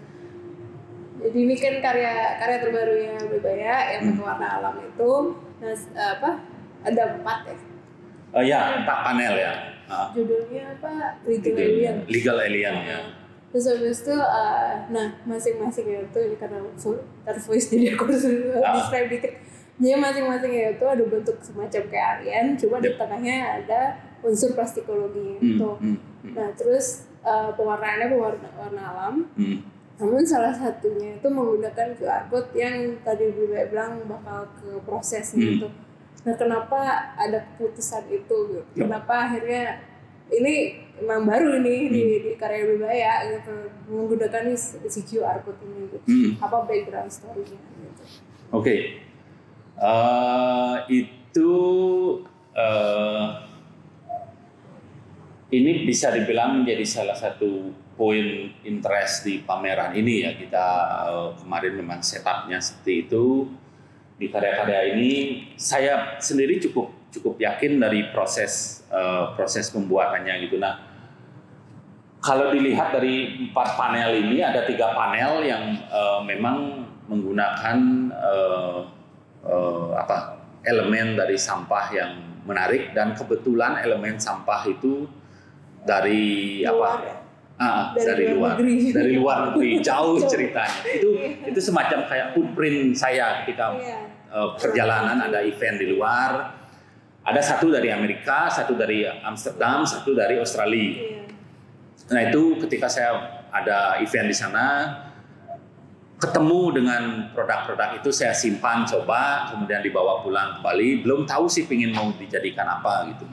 Jadi 1.24 1.38
ini 1.40 1.56
kan 1.56 1.74
karya 1.80 2.36
karya 2.36 2.58
terbarunya 2.60 3.16
Bebaya 3.32 3.76
yang 3.96 4.12
hmm. 4.12 4.20
warna 4.20 4.48
alam 4.60 4.76
itu, 4.84 5.12
nah, 5.62 5.74
apa? 6.18 6.32
Ada 6.84 7.02
empat 7.20 7.40
ya? 7.48 7.58
Uh, 8.34 8.44
ya, 8.44 8.60
empat 8.82 8.98
panel 9.06 9.34
ya. 9.38 9.54
Uh. 9.90 10.08
Judulnya 10.16 10.64
apa? 10.80 11.22
Legal 11.28 11.56
Alien. 11.58 11.96
Legal 12.10 12.38
Alien 12.40 12.76
ya. 12.82 13.00
Terus 13.54 13.66
habis 13.70 14.02
itu, 14.02 14.16
uh, 14.18 14.90
nah 14.90 15.14
masing-masing 15.30 15.86
itu 15.86 16.20
ini 16.26 16.36
karena 16.42 16.58
voice 17.22 17.70
jadi 17.70 17.94
aku 17.94 18.10
harus 18.10 18.26
uh. 18.26 18.74
describe 18.82 19.10
dikit. 19.14 19.34
Jadi 19.78 19.98
masing-masing 19.98 20.54
itu 20.54 20.86
ada 20.86 21.04
bentuk 21.06 21.38
semacam 21.42 21.82
kayak 21.90 22.08
alien, 22.22 22.54
cuma 22.54 22.78
yep. 22.78 22.86
di 22.86 22.90
tengahnya 22.94 23.38
ada 23.62 23.82
unsur 24.22 24.54
plastikologi 24.54 25.42
hmm, 25.42 25.50
itu. 25.58 25.70
Hmm, 25.82 25.98
hmm. 25.98 26.34
Nah 26.38 26.50
terus 26.54 27.10
uh, 27.26 27.50
pewarnaannya 27.58 28.08
pewarna 28.14 28.50
warna 28.54 28.82
alam. 28.94 29.16
Hmm. 29.34 29.66
Namun 30.02 30.26
salah 30.26 30.50
satunya 30.50 31.22
itu 31.22 31.28
menggunakan 31.30 31.94
QR 31.94 32.26
code 32.28 32.50
yang 32.58 32.98
tadi 33.06 33.30
Bu 33.30 33.46
bilang 33.46 34.02
bakal 34.10 34.50
ke 34.58 34.70
proses 34.82 35.38
Hmm. 35.38 35.42
gitu. 35.42 35.68
Nah 36.24 36.34
kenapa 36.40 37.14
ada 37.14 37.40
keputusan 37.54 38.10
itu? 38.10 38.26
Gitu? 38.26 38.62
Yep. 38.74 38.90
Kenapa 38.90 39.14
akhirnya 39.30 39.64
ini 40.34 40.82
emang 40.98 41.30
baru 41.30 41.62
ini 41.62 41.94
di, 41.94 42.02
Hmm. 42.02 42.22
di 42.26 42.32
karya 42.40 42.64
Bebaya 42.74 43.14
gitu 43.38 43.54
menggunakan 43.92 44.44
si 44.58 45.02
QR 45.06 45.38
code 45.46 45.62
ini 45.62 45.86
gitu. 45.86 45.98
Hmm. 46.10 46.32
Apa 46.42 46.66
background 46.66 47.12
story-nya 47.12 47.60
gitu. 47.60 48.04
Oke. 48.50 49.04
Uh, 49.74 50.78
itu 50.90 51.52
uh, 52.54 53.42
ini 55.54 55.86
bisa 55.86 56.10
dibilang 56.14 56.62
menjadi 56.62 56.86
salah 56.86 57.18
satu 57.18 57.74
poin 57.94 58.50
interest 58.66 59.26
di 59.26 59.42
pameran 59.46 59.94
ini 59.94 60.26
ya 60.26 60.32
kita 60.34 60.68
uh, 61.08 61.30
kemarin 61.38 61.74
memang 61.78 62.00
setupnya 62.02 62.58
seperti 62.58 63.08
itu 63.10 63.50
di 64.18 64.30
karya-karya 64.30 64.98
ini 64.98 65.12
saya 65.58 66.18
sendiri 66.18 66.58
cukup 66.62 66.90
cukup 67.14 67.38
yakin 67.38 67.78
dari 67.78 68.10
proses 68.10 68.86
uh, 68.90 69.38
proses 69.38 69.70
pembuatannya 69.70 70.34
gitu 70.50 70.58
nah 70.58 70.94
kalau 72.24 72.56
dilihat 72.56 72.96
dari 72.96 73.50
empat 73.50 73.76
panel 73.76 74.16
ini 74.16 74.40
ada 74.40 74.64
tiga 74.64 74.96
panel 74.96 75.44
yang 75.44 75.76
uh, 75.92 76.24
memang 76.24 76.88
menggunakan 77.12 77.78
uh, 78.16 78.80
uh, 79.44 79.88
apa 80.00 80.40
elemen 80.64 81.20
dari 81.20 81.36
sampah 81.36 81.86
yang 81.92 82.12
menarik 82.48 82.96
dan 82.96 83.12
kebetulan 83.12 83.84
elemen 83.84 84.16
sampah 84.16 84.64
itu 84.72 85.08
dari 85.84 86.64
Luar, 86.64 86.72
apa 86.80 86.90
ya? 87.04 87.16
Ah, 87.54 87.94
Dari 87.94 88.04
dari, 88.04 88.26
luar 88.34 88.58
negeri. 88.58 88.76
dari 88.90 89.14
luar 89.14 89.38
negeri, 89.54 89.78
jauh 89.78 90.18
ceritanya. 90.26 90.82
Itu 90.90 91.10
itu 91.46 91.60
semacam 91.62 92.10
kayak 92.10 92.28
footprint 92.34 92.98
saya 92.98 93.46
ketika 93.46 93.78
Iya. 93.78 93.98
uh, 94.34 94.50
perjalanan 94.58 95.22
ada 95.22 95.40
event 95.46 95.78
di 95.78 95.94
luar. 95.94 96.60
Ada 97.24 97.40
satu 97.40 97.72
dari 97.72 97.88
Amerika, 97.88 98.52
satu 98.52 98.76
dari 98.76 99.06
Amsterdam, 99.08 99.86
satu 99.86 100.12
dari 100.12 100.42
Australia. 100.42 100.92
Iya. 100.92 101.24
Nah 102.12 102.22
itu 102.28 102.58
ketika 102.60 102.90
saya 102.90 103.12
ada 103.48 103.96
event 104.02 104.28
di 104.28 104.36
sana, 104.36 104.66
ketemu 106.20 106.62
dengan 106.72 107.04
produk-produk 107.32 108.00
itu 108.00 108.10
saya 108.12 108.32
simpan, 108.32 108.84
coba, 108.84 109.52
kemudian 109.52 109.80
dibawa 109.80 110.20
pulang 110.20 110.60
kembali. 110.60 111.04
Belum 111.04 111.24
tahu 111.24 111.48
sih 111.48 111.64
pingin 111.64 111.92
mau 111.92 112.12
dijadikan 112.16 112.66
apa 112.66 113.12
gitu. 113.12 113.24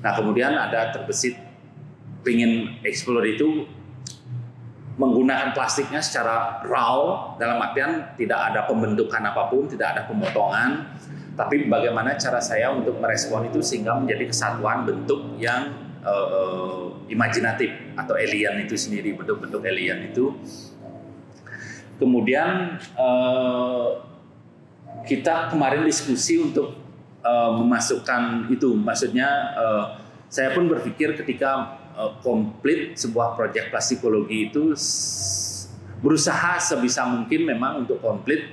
Nah 0.00 0.12
kemudian 0.14 0.52
ada 0.52 0.92
terbesit 0.92 1.34
pingin 2.26 2.82
explore 2.82 3.22
itu 3.22 3.70
menggunakan 4.98 5.54
plastiknya 5.54 6.02
secara 6.02 6.64
raw 6.66 7.32
dalam 7.38 7.60
artian 7.62 8.16
tidak 8.18 8.50
ada 8.50 8.66
pembentukan 8.66 9.22
apa 9.22 9.46
pun, 9.52 9.68
tidak 9.70 9.94
ada 9.94 10.02
pemotongan, 10.08 10.88
tapi 11.36 11.68
bagaimana 11.68 12.16
cara 12.16 12.40
saya 12.40 12.72
untuk 12.72 12.96
merespon 12.96 13.44
itu 13.46 13.60
sehingga 13.60 13.92
menjadi 14.00 14.32
kesatuan 14.32 14.88
bentuk 14.88 15.36
yang 15.36 15.68
uh, 16.00 16.96
imajinatif 17.12 17.92
atau 17.92 18.16
alien 18.16 18.64
itu 18.64 18.72
sendiri 18.72 19.12
bentuk-bentuk 19.12 19.60
alien 19.68 20.08
itu. 20.08 20.32
Kemudian 22.00 22.80
uh, 22.96 24.00
kita 25.04 25.52
kemarin 25.52 25.84
diskusi 25.84 26.40
untuk 26.40 26.72
uh, 27.20 27.52
memasukkan 27.52 28.48
itu, 28.48 28.72
maksudnya 28.72 29.28
uh, 29.60 29.84
saya 30.32 30.56
pun 30.56 30.72
berpikir 30.72 31.12
ketika 31.20 31.75
uh, 31.96 32.20
komplit 32.20 32.94
sebuah 32.94 33.34
proyek 33.34 33.72
plastikologi 33.72 34.52
itu 34.52 34.76
berusaha 36.04 36.60
sebisa 36.60 37.08
mungkin 37.08 37.48
memang 37.48 37.82
untuk 37.88 37.98
komplit 38.04 38.52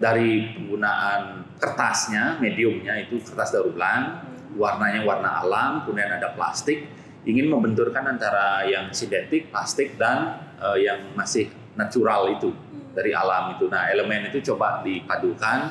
dari 0.00 0.56
penggunaan 0.56 1.44
kertasnya, 1.60 2.40
mediumnya 2.40 2.96
itu 3.04 3.20
kertas 3.20 3.52
daur 3.52 3.76
ulang, 3.76 4.24
warnanya 4.56 5.04
warna 5.04 5.44
alam, 5.44 5.84
kemudian 5.84 6.16
ada 6.16 6.32
plastik, 6.32 6.88
ingin 7.28 7.52
membenturkan 7.52 8.16
antara 8.16 8.64
yang 8.64 8.88
sintetik, 8.96 9.52
plastik 9.52 10.00
dan 10.00 10.40
uh, 10.56 10.74
yang 10.80 11.12
masih 11.12 11.52
natural 11.76 12.32
itu 12.32 12.48
dari 12.96 13.12
alam 13.12 13.54
itu. 13.54 13.68
Nah, 13.68 13.92
elemen 13.92 14.32
itu 14.32 14.40
coba 14.50 14.80
dipadukan 14.80 15.68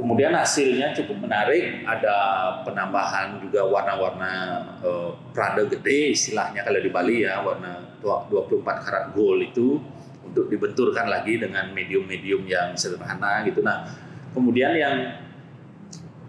Kemudian 0.00 0.32
hasilnya 0.32 0.96
cukup 0.96 1.28
menarik, 1.28 1.84
ada 1.84 2.16
penambahan 2.64 3.36
juga 3.36 3.68
warna-warna 3.68 4.32
eh, 4.80 5.12
prada 5.36 5.60
gede 5.68 6.16
istilahnya 6.16 6.64
kalau 6.64 6.80
di 6.80 6.88
Bali 6.88 7.28
ya, 7.28 7.44
warna 7.44 7.84
24 8.00 8.64
karat 8.64 9.04
gold 9.12 9.44
itu 9.44 9.76
untuk 10.24 10.48
dibenturkan 10.48 11.04
lagi 11.04 11.36
dengan 11.36 11.68
medium-medium 11.76 12.48
yang 12.48 12.72
sederhana 12.80 13.44
gitu. 13.44 13.60
Nah, 13.60 13.84
kemudian 14.32 14.72
yang 14.72 15.20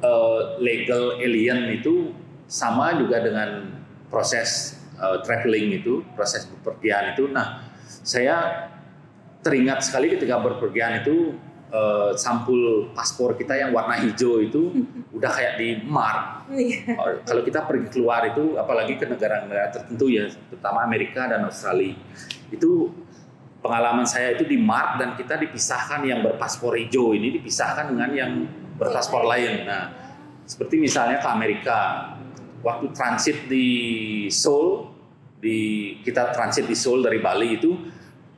eh, 0.04 0.42
legal 0.60 1.24
alien 1.24 1.72
itu 1.72 2.12
sama 2.52 3.00
juga 3.00 3.24
dengan 3.24 3.72
proses 4.12 4.84
eh, 5.00 5.24
traveling 5.24 5.80
itu, 5.80 6.04
proses 6.12 6.44
bepergian 6.44 7.16
itu. 7.16 7.32
Nah, 7.32 7.72
saya 7.88 8.68
teringat 9.40 9.80
sekali 9.88 10.12
ketika 10.12 10.44
berpergian 10.44 11.08
itu 11.08 11.40
eh, 11.72 12.12
sampul 12.20 12.92
paspor 12.92 13.40
kita 13.40 13.56
yang 13.56 13.72
warna 13.72 13.98
hijau 14.04 14.44
itu 14.44 14.76
udah 15.18 15.32
kayak 15.32 15.54
di 15.58 15.80
mark. 15.88 16.52
Iya. 16.52 17.00
Oh, 17.00 17.16
Kalau 17.24 17.42
kita 17.48 17.64
pergi 17.64 17.88
keluar 17.90 18.28
itu, 18.28 18.60
apalagi 18.60 19.00
ke 19.00 19.08
negara-negara 19.08 19.72
tertentu 19.72 20.12
ya, 20.12 20.28
terutama 20.52 20.84
Amerika 20.84 21.26
dan 21.32 21.48
Australia, 21.48 21.96
itu 22.52 22.92
pengalaman 23.64 24.04
saya 24.04 24.36
itu 24.36 24.44
di 24.44 24.58
mark 24.60 25.00
dan 25.00 25.16
kita 25.16 25.38
dipisahkan 25.40 26.02
yang 26.04 26.20
berpaspor 26.26 26.76
hijau 26.76 27.14
ini 27.16 27.40
dipisahkan 27.40 27.94
dengan 27.94 28.10
yang 28.12 28.32
berpaspor 28.76 29.24
lain. 29.24 29.70
Nah, 29.70 29.84
seperti 30.50 30.82
misalnya 30.82 31.22
ke 31.22 31.30
Amerika, 31.30 31.80
waktu 32.66 32.90
transit 32.92 33.46
di 33.46 33.68
Seoul 34.28 34.90
di 35.42 35.58
kita 36.06 36.30
transit 36.34 36.70
di 36.70 36.78
Seoul 36.78 37.02
dari 37.02 37.18
Bali 37.18 37.50
itu 37.58 37.72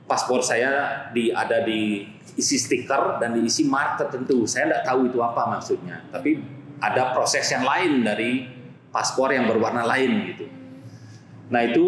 paspor 0.04 0.44
saya 0.44 1.08
di 1.16 1.32
ada 1.32 1.64
di 1.64 2.04
isi 2.36 2.58
stiker 2.60 3.22
dan 3.22 3.38
diisi 3.38 3.64
mark 3.68 4.00
tertentu. 4.00 4.44
Saya 4.44 4.70
tidak 4.70 4.84
tahu 4.88 5.00
itu 5.10 5.20
apa 5.24 5.48
maksudnya, 5.48 6.04
tapi 6.12 6.40
ada 6.84 7.16
proses 7.16 7.48
yang 7.48 7.64
lain 7.64 8.04
dari 8.04 8.44
paspor 8.92 9.32
yang 9.32 9.48
berwarna 9.48 9.88
lain 9.88 10.12
gitu. 10.34 10.46
Nah 11.50 11.62
itu 11.64 11.88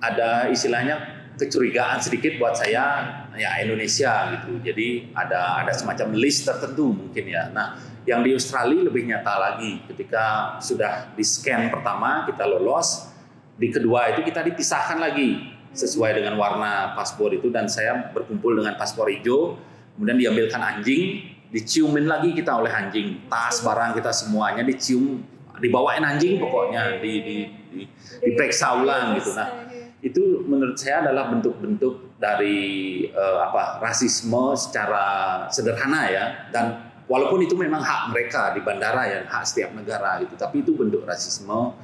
ada 0.00 0.48
istilahnya 0.52 1.20
kecurigaan 1.40 2.04
sedikit 2.04 2.36
buat 2.36 2.52
saya 2.52 3.16
ya 3.34 3.50
Indonesia 3.64 4.36
gitu. 4.36 4.60
Jadi 4.60 5.10
ada 5.16 5.64
ada 5.64 5.72
semacam 5.72 6.12
list 6.14 6.44
tertentu 6.44 6.92
mungkin 6.92 7.24
ya. 7.24 7.48
Nah 7.50 7.80
yang 8.04 8.24
di 8.24 8.36
Australia 8.36 8.86
lebih 8.86 9.08
nyata 9.08 9.34
lagi 9.36 9.84
ketika 9.88 10.56
sudah 10.60 11.12
di 11.16 11.24
scan 11.24 11.72
pertama 11.72 12.28
kita 12.28 12.44
lolos, 12.44 13.08
di 13.56 13.68
kedua 13.68 14.12
itu 14.12 14.24
kita 14.24 14.40
dipisahkan 14.44 15.00
lagi 15.00 15.49
sesuai 15.70 16.18
dengan 16.18 16.34
warna 16.34 16.98
paspor 16.98 17.30
itu 17.34 17.48
dan 17.48 17.70
saya 17.70 18.10
berkumpul 18.10 18.58
dengan 18.58 18.74
paspor 18.74 19.06
hijau 19.06 19.54
kemudian 19.94 20.18
diambilkan 20.18 20.58
anjing 20.58 21.30
diciumin 21.50 22.06
lagi 22.06 22.34
kita 22.34 22.54
oleh 22.54 22.70
anjing 22.70 23.26
tas 23.26 23.62
barang 23.62 23.98
kita 23.98 24.10
semuanya 24.10 24.62
dicium 24.62 25.22
dibawain 25.60 26.02
anjing 26.02 26.40
pokoknya 26.40 26.98
di 26.98 27.12
di, 27.22 27.36
di 27.70 27.80
diperiksa 28.24 28.80
ulang 28.80 29.14
gitu. 29.20 29.36
Nah 29.36 29.68
itu 30.00 30.48
menurut 30.48 30.80
saya 30.80 31.04
adalah 31.04 31.28
bentuk-bentuk 31.28 32.16
dari 32.16 33.04
uh, 33.12 33.44
apa 33.52 33.84
rasisme 33.84 34.56
secara 34.56 35.04
sederhana 35.52 36.08
ya. 36.08 36.24
Dan 36.48 36.80
walaupun 37.04 37.44
itu 37.44 37.54
memang 37.54 37.84
hak 37.84 38.10
mereka 38.10 38.56
di 38.56 38.64
bandara 38.64 39.04
ya 39.06 39.18
hak 39.28 39.44
setiap 39.44 39.76
negara 39.76 40.22
gitu 40.24 40.34
tapi 40.40 40.64
itu 40.64 40.72
bentuk 40.72 41.04
rasisme 41.04 41.76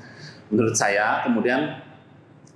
menurut 0.49 0.75
saya. 0.75 1.21
Kemudian 1.29 1.85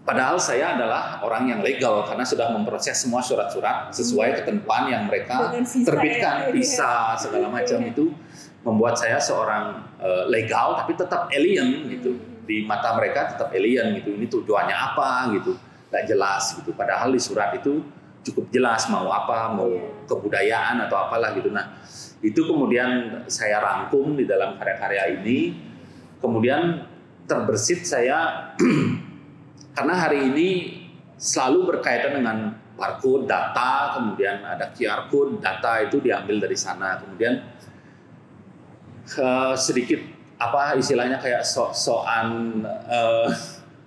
Padahal 0.01 0.41
saya 0.41 0.81
adalah 0.81 1.21
orang 1.21 1.53
yang 1.53 1.61
legal 1.61 2.03
karena 2.09 2.25
sudah 2.25 2.49
memproses 2.57 2.97
semua 2.97 3.21
surat-surat 3.21 3.93
sesuai 3.93 4.33
hmm. 4.33 4.37
ketentuan 4.43 4.83
yang 4.89 5.05
mereka 5.05 5.53
visa 5.53 5.85
terbitkan, 5.85 6.35
ya, 6.49 6.53
visa 6.57 6.93
segala 7.21 7.53
macam 7.53 7.79
iya. 7.85 7.93
itu 7.93 8.05
membuat 8.65 8.97
saya 8.97 9.21
seorang 9.21 9.85
uh, 10.01 10.25
legal 10.33 10.77
tapi 10.81 10.97
tetap 10.97 11.29
alien 11.29 11.85
gitu. 11.93 12.17
Hmm. 12.17 12.49
Di 12.49 12.65
mata 12.65 12.97
mereka 12.97 13.37
tetap 13.37 13.53
alien 13.53 13.93
gitu. 14.01 14.17
Ini 14.17 14.27
tujuannya 14.27 14.77
apa 14.77 15.37
gitu. 15.37 15.53
Gak 15.93 16.05
jelas 16.09 16.57
gitu. 16.57 16.73
Padahal 16.73 17.13
di 17.13 17.21
surat 17.21 17.53
itu 17.61 17.85
cukup 18.25 18.49
jelas 18.49 18.89
mau 18.89 19.05
apa, 19.13 19.53
mau 19.53 19.69
iya. 19.69 20.09
kebudayaan 20.09 20.77
atau 20.89 20.97
apalah 20.97 21.37
gitu. 21.37 21.53
Nah, 21.53 21.77
itu 22.25 22.41
kemudian 22.49 23.23
saya 23.29 23.61
rangkum 23.61 24.17
di 24.17 24.25
dalam 24.25 24.57
karya-karya 24.57 25.21
ini. 25.21 25.69
Kemudian 26.21 26.89
terbersit 27.29 27.85
saya 27.85 28.53
karena 29.75 29.95
hari 29.95 30.31
ini 30.31 30.49
selalu 31.21 31.77
berkaitan 31.77 32.17
dengan 32.17 32.57
barcode, 32.81 33.29
data, 33.29 34.01
kemudian 34.01 34.41
ada 34.41 34.73
QR 34.73 35.07
code, 35.13 35.37
data 35.39 35.85
itu 35.85 36.01
diambil 36.01 36.41
dari 36.41 36.57
sana, 36.57 36.97
kemudian 36.97 37.45
uh, 39.21 39.53
sedikit 39.53 40.01
apa 40.41 40.81
istilahnya 40.81 41.21
kayak 41.21 41.45
so-soan 41.45 42.65
uh, 42.65 43.29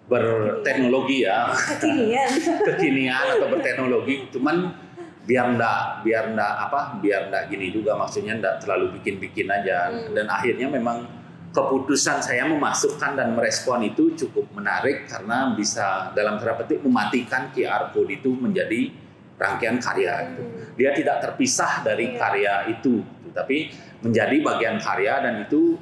berteknologi 0.05 1.25
ya, 1.25 1.49
kekinian, 1.49 2.29
kekinian 2.69 3.25
atau 3.41 3.49
berteknologi, 3.49 4.29
cuman 4.29 4.77
biar 5.23 5.55
ndak 5.55 6.03
biar 6.03 6.35
ndak 6.35 6.53
apa 6.69 6.99
biar 7.01 7.31
ndak 7.31 7.49
gini 7.49 7.73
juga. 7.73 7.97
Maksudnya 7.97 8.37
ndak 8.37 8.61
terlalu 8.61 8.99
bikin-bikin 8.99 9.49
aja. 9.49 9.89
Hmm. 9.89 10.13
dan 10.13 10.27
akhirnya 10.29 10.67
memang 10.69 11.22
keputusan 11.53 12.17
saya 12.25 12.49
memasukkan 12.49 13.13
dan 13.13 13.37
merespon 13.37 13.85
itu 13.85 14.17
cukup 14.17 14.49
menarik 14.57 15.05
karena 15.05 15.53
bisa 15.53 16.09
dalam 16.17 16.41
tanda 16.41 16.57
petik 16.57 16.81
mematikan 16.81 17.53
QR 17.53 17.93
code 17.93 18.09
itu 18.09 18.33
menjadi 18.33 18.89
rangkaian 19.37 19.77
karya 19.77 20.33
itu. 20.33 20.43
Hmm. 20.43 20.73
Dia 20.73 20.89
tidak 20.97 21.21
terpisah 21.21 21.85
dari 21.85 22.13
iya. 22.13 22.17
karya 22.17 22.53
itu, 22.73 23.05
tapi 23.37 23.69
menjadi 24.01 24.35
bagian 24.41 24.77
karya 24.81 25.13
dan 25.21 25.45
itu 25.45 25.77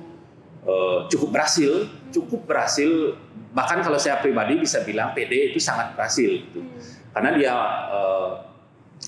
uh, 0.67 1.07
cukup 1.07 1.39
berhasil, 1.39 1.88
cukup 2.12 2.43
berhasil. 2.43 3.15
Bahkan 3.55 3.79
kalau 3.79 3.99
saya 3.99 4.19
pribadi 4.19 4.60
bisa 4.60 4.84
bilang 4.84 5.15
PD 5.15 5.55
itu 5.55 5.60
sangat 5.60 5.95
berhasil, 5.95 6.27
gitu. 6.27 6.60
Hmm. 6.60 6.79
karena 7.12 7.29
dia 7.36 7.55
uh, 7.91 8.31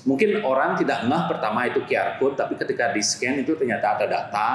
mungkin 0.04 0.44
orang 0.44 0.76
tidak 0.76 1.08
ngeh 1.08 1.22
pertama 1.28 1.68
itu 1.68 1.84
QR 1.84 2.16
code, 2.16 2.36
tapi 2.40 2.56
ketika 2.56 2.92
di 2.92 3.04
scan 3.04 3.40
itu 3.40 3.52
ternyata 3.56 4.00
ada 4.00 4.06
data 4.08 4.48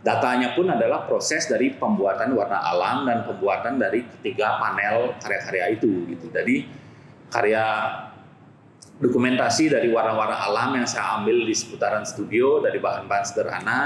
Datanya 0.00 0.56
pun 0.56 0.64
adalah 0.64 1.04
proses 1.04 1.44
dari 1.44 1.76
pembuatan 1.76 2.32
warna 2.32 2.56
alam 2.64 3.04
dan 3.04 3.28
pembuatan 3.28 3.76
dari 3.76 4.00
ketiga 4.16 4.56
panel 4.56 5.12
karya-karya 5.20 5.76
itu 5.76 6.08
gitu. 6.08 6.32
Jadi 6.32 6.64
karya 7.28 7.64
dokumentasi 8.96 9.68
dari 9.68 9.92
warna-warna 9.92 10.40
alam 10.40 10.76
yang 10.76 10.88
saya 10.88 11.20
ambil 11.20 11.44
di 11.44 11.52
seputaran 11.52 12.04
studio 12.08 12.64
dari 12.64 12.80
bahan-bahan 12.80 13.24
sederhana 13.28 13.80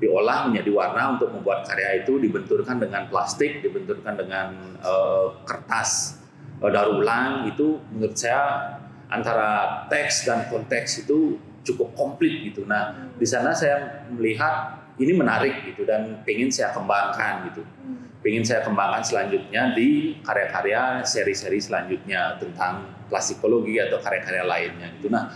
diolah 0.00 0.48
menjadi 0.48 0.70
warna 0.72 1.18
untuk 1.18 1.34
membuat 1.34 1.66
karya 1.68 2.02
itu 2.02 2.16
dibenturkan 2.16 2.80
dengan 2.80 3.10
plastik, 3.12 3.60
dibenturkan 3.60 4.16
dengan 4.16 4.48
uh, 4.80 5.34
kertas 5.44 6.22
uh, 6.62 6.70
daur 6.72 6.98
ulang 6.98 7.46
itu 7.50 7.78
menurut 7.92 8.16
saya 8.16 8.74
antara 9.12 9.84
teks 9.92 10.24
dan 10.24 10.48
konteks 10.48 11.04
itu 11.04 11.36
cukup 11.66 11.92
komplit 11.92 12.48
gitu. 12.48 12.64
Nah, 12.64 13.12
di 13.20 13.26
sana 13.28 13.52
saya 13.52 14.08
melihat 14.08 14.80
ini 15.00 15.12
menarik 15.16 15.64
gitu 15.64 15.88
dan 15.88 16.20
pengen 16.28 16.52
saya 16.52 16.76
kembangkan 16.76 17.48
gitu. 17.48 17.64
Hmm. 17.64 18.12
Pengen 18.20 18.44
saya 18.44 18.60
kembangkan 18.60 19.00
selanjutnya 19.00 19.72
di 19.72 20.20
karya-karya 20.20 21.00
seri-seri 21.08 21.56
selanjutnya 21.56 22.36
tentang 22.36 22.84
plastikologi 23.08 23.80
atau 23.80 23.96
karya-karya 23.96 24.44
lainnya 24.44 24.92
gitu. 25.00 25.08
Nah, 25.08 25.32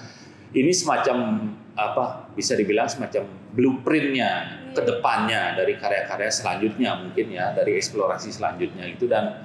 ini 0.53 0.69
semacam 0.69 1.49
apa 1.75 2.31
bisa 2.37 2.55
dibilang 2.55 2.87
semacam 2.87 3.27
blueprintnya 3.51 4.63
ke 4.75 4.83
iya. 4.83 4.89
depannya 4.95 5.43
dari 5.59 5.75
karya-karya 5.75 6.31
selanjutnya 6.31 6.91
mungkin 7.03 7.27
ya 7.35 7.51
dari 7.51 7.79
eksplorasi 7.79 8.31
selanjutnya 8.31 8.87
itu 8.95 9.11
dan 9.11 9.43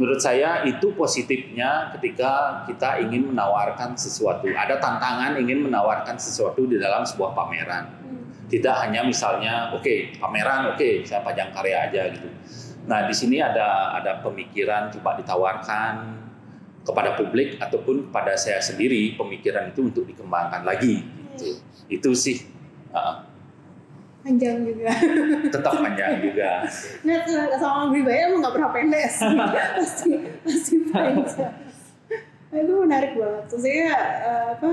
menurut 0.00 0.20
saya 0.20 0.64
itu 0.64 0.96
positifnya 0.96 1.92
ketika 1.96 2.64
kita 2.64 3.04
ingin 3.04 3.32
menawarkan 3.32 4.00
sesuatu 4.00 4.48
ada 4.48 4.80
tantangan 4.80 5.36
ingin 5.36 5.68
menawarkan 5.68 6.16
sesuatu 6.16 6.64
di 6.64 6.80
dalam 6.80 7.04
sebuah 7.04 7.36
pameran 7.36 7.84
tidak 8.48 8.74
hanya 8.80 9.04
misalnya 9.04 9.70
oke 9.76 9.84
okay, 9.84 10.16
pameran 10.16 10.72
oke 10.72 10.80
okay, 10.80 11.04
saya 11.04 11.20
pajang 11.20 11.52
karya 11.52 11.88
aja 11.88 12.02
gitu. 12.12 12.28
Nah 12.88 13.04
di 13.04 13.12
sini 13.12 13.36
ada 13.44 13.92
ada 13.92 14.24
pemikiran 14.24 14.88
coba 14.88 15.20
ditawarkan 15.20 15.94
kepada 16.88 17.12
publik 17.20 17.60
ataupun 17.60 18.08
pada 18.08 18.32
saya 18.40 18.64
sendiri 18.64 19.12
pemikiran 19.20 19.68
itu 19.68 19.92
untuk 19.92 20.08
dikembangkan 20.08 20.64
lagi 20.64 21.04
gitu. 21.36 21.60
Itu 21.92 22.10
sih. 22.16 22.48
Uh, 22.88 23.20
panjang 24.24 24.64
juga. 24.64 24.88
Tetap 25.52 25.72
panjang 25.84 26.24
juga. 26.24 26.64
Nah 27.04 27.16
sama 27.60 27.92
pribadi 27.92 28.16
emang 28.16 28.40
nggak 28.40 28.54
pernah 28.56 28.70
pendek 28.72 29.04
sih. 29.12 29.36
Pasti 29.76 30.10
pasti 30.40 30.74
panjang. 30.88 31.54
Nah, 32.48 32.64
itu 32.64 32.72
menarik 32.80 33.12
banget. 33.12 33.44
Terus 33.52 33.60
saya 33.60 33.92
uh, 34.24 34.46
apa 34.56 34.70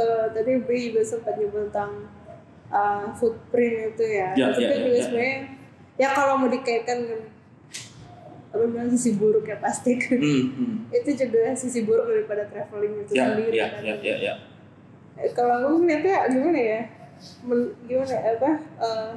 uh, 0.00 0.24
tadi 0.32 0.56
Bri 0.64 0.88
juga 0.88 1.04
sempat 1.04 1.36
nyebut 1.36 1.68
tentang 1.68 2.08
uh, 2.70 3.10
footprint 3.16 3.96
itu 3.96 4.04
ya. 4.04 4.28
Ya, 4.36 4.46
itu 4.52 4.60
ya, 4.60 4.68
juga 4.68 4.76
ya, 4.76 5.02
sebenarnya 5.04 5.38
ya. 5.98 6.08
kalau 6.12 6.34
mau 6.40 6.48
dikaitkan 6.48 6.98
dengan 7.04 7.22
apa 8.54 8.70
bilang 8.70 8.86
sisi 8.86 9.18
buruk 9.18 9.50
ya 9.50 9.58
pasti 9.58 9.98
hmm, 9.98 10.14
hmm. 10.54 10.76
itu 10.94 11.10
juga 11.18 11.58
sisi 11.58 11.82
buruk 11.82 12.06
daripada 12.06 12.46
traveling 12.46 13.02
itu 13.02 13.18
ya, 13.18 13.34
sendiri 13.34 13.56
ya, 13.58 13.66
kan. 13.66 13.82
Ya, 13.82 13.94
ya, 13.98 14.16
ya. 14.30 14.34
Eh, 15.18 15.30
kalau 15.34 15.58
aku 15.58 15.82
ngeliatnya 15.82 16.30
gimana 16.30 16.60
ya? 16.62 16.80
Men, 17.42 17.60
gimana 17.90 18.14
apa? 18.14 18.50
Uh, 18.78 19.12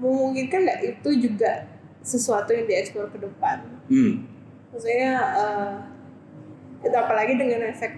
memungkinkan 0.00 0.64
nggak 0.64 0.80
itu 0.88 1.10
juga 1.28 1.68
sesuatu 2.00 2.56
yang 2.56 2.64
dieksplor 2.64 3.12
ke 3.12 3.18
depan? 3.20 3.60
Hmm. 3.92 4.24
Maksudnya 4.72 5.12
uh, 5.36 5.72
itu 6.80 6.96
apalagi 6.96 7.36
dengan 7.36 7.60
efek 7.68 7.92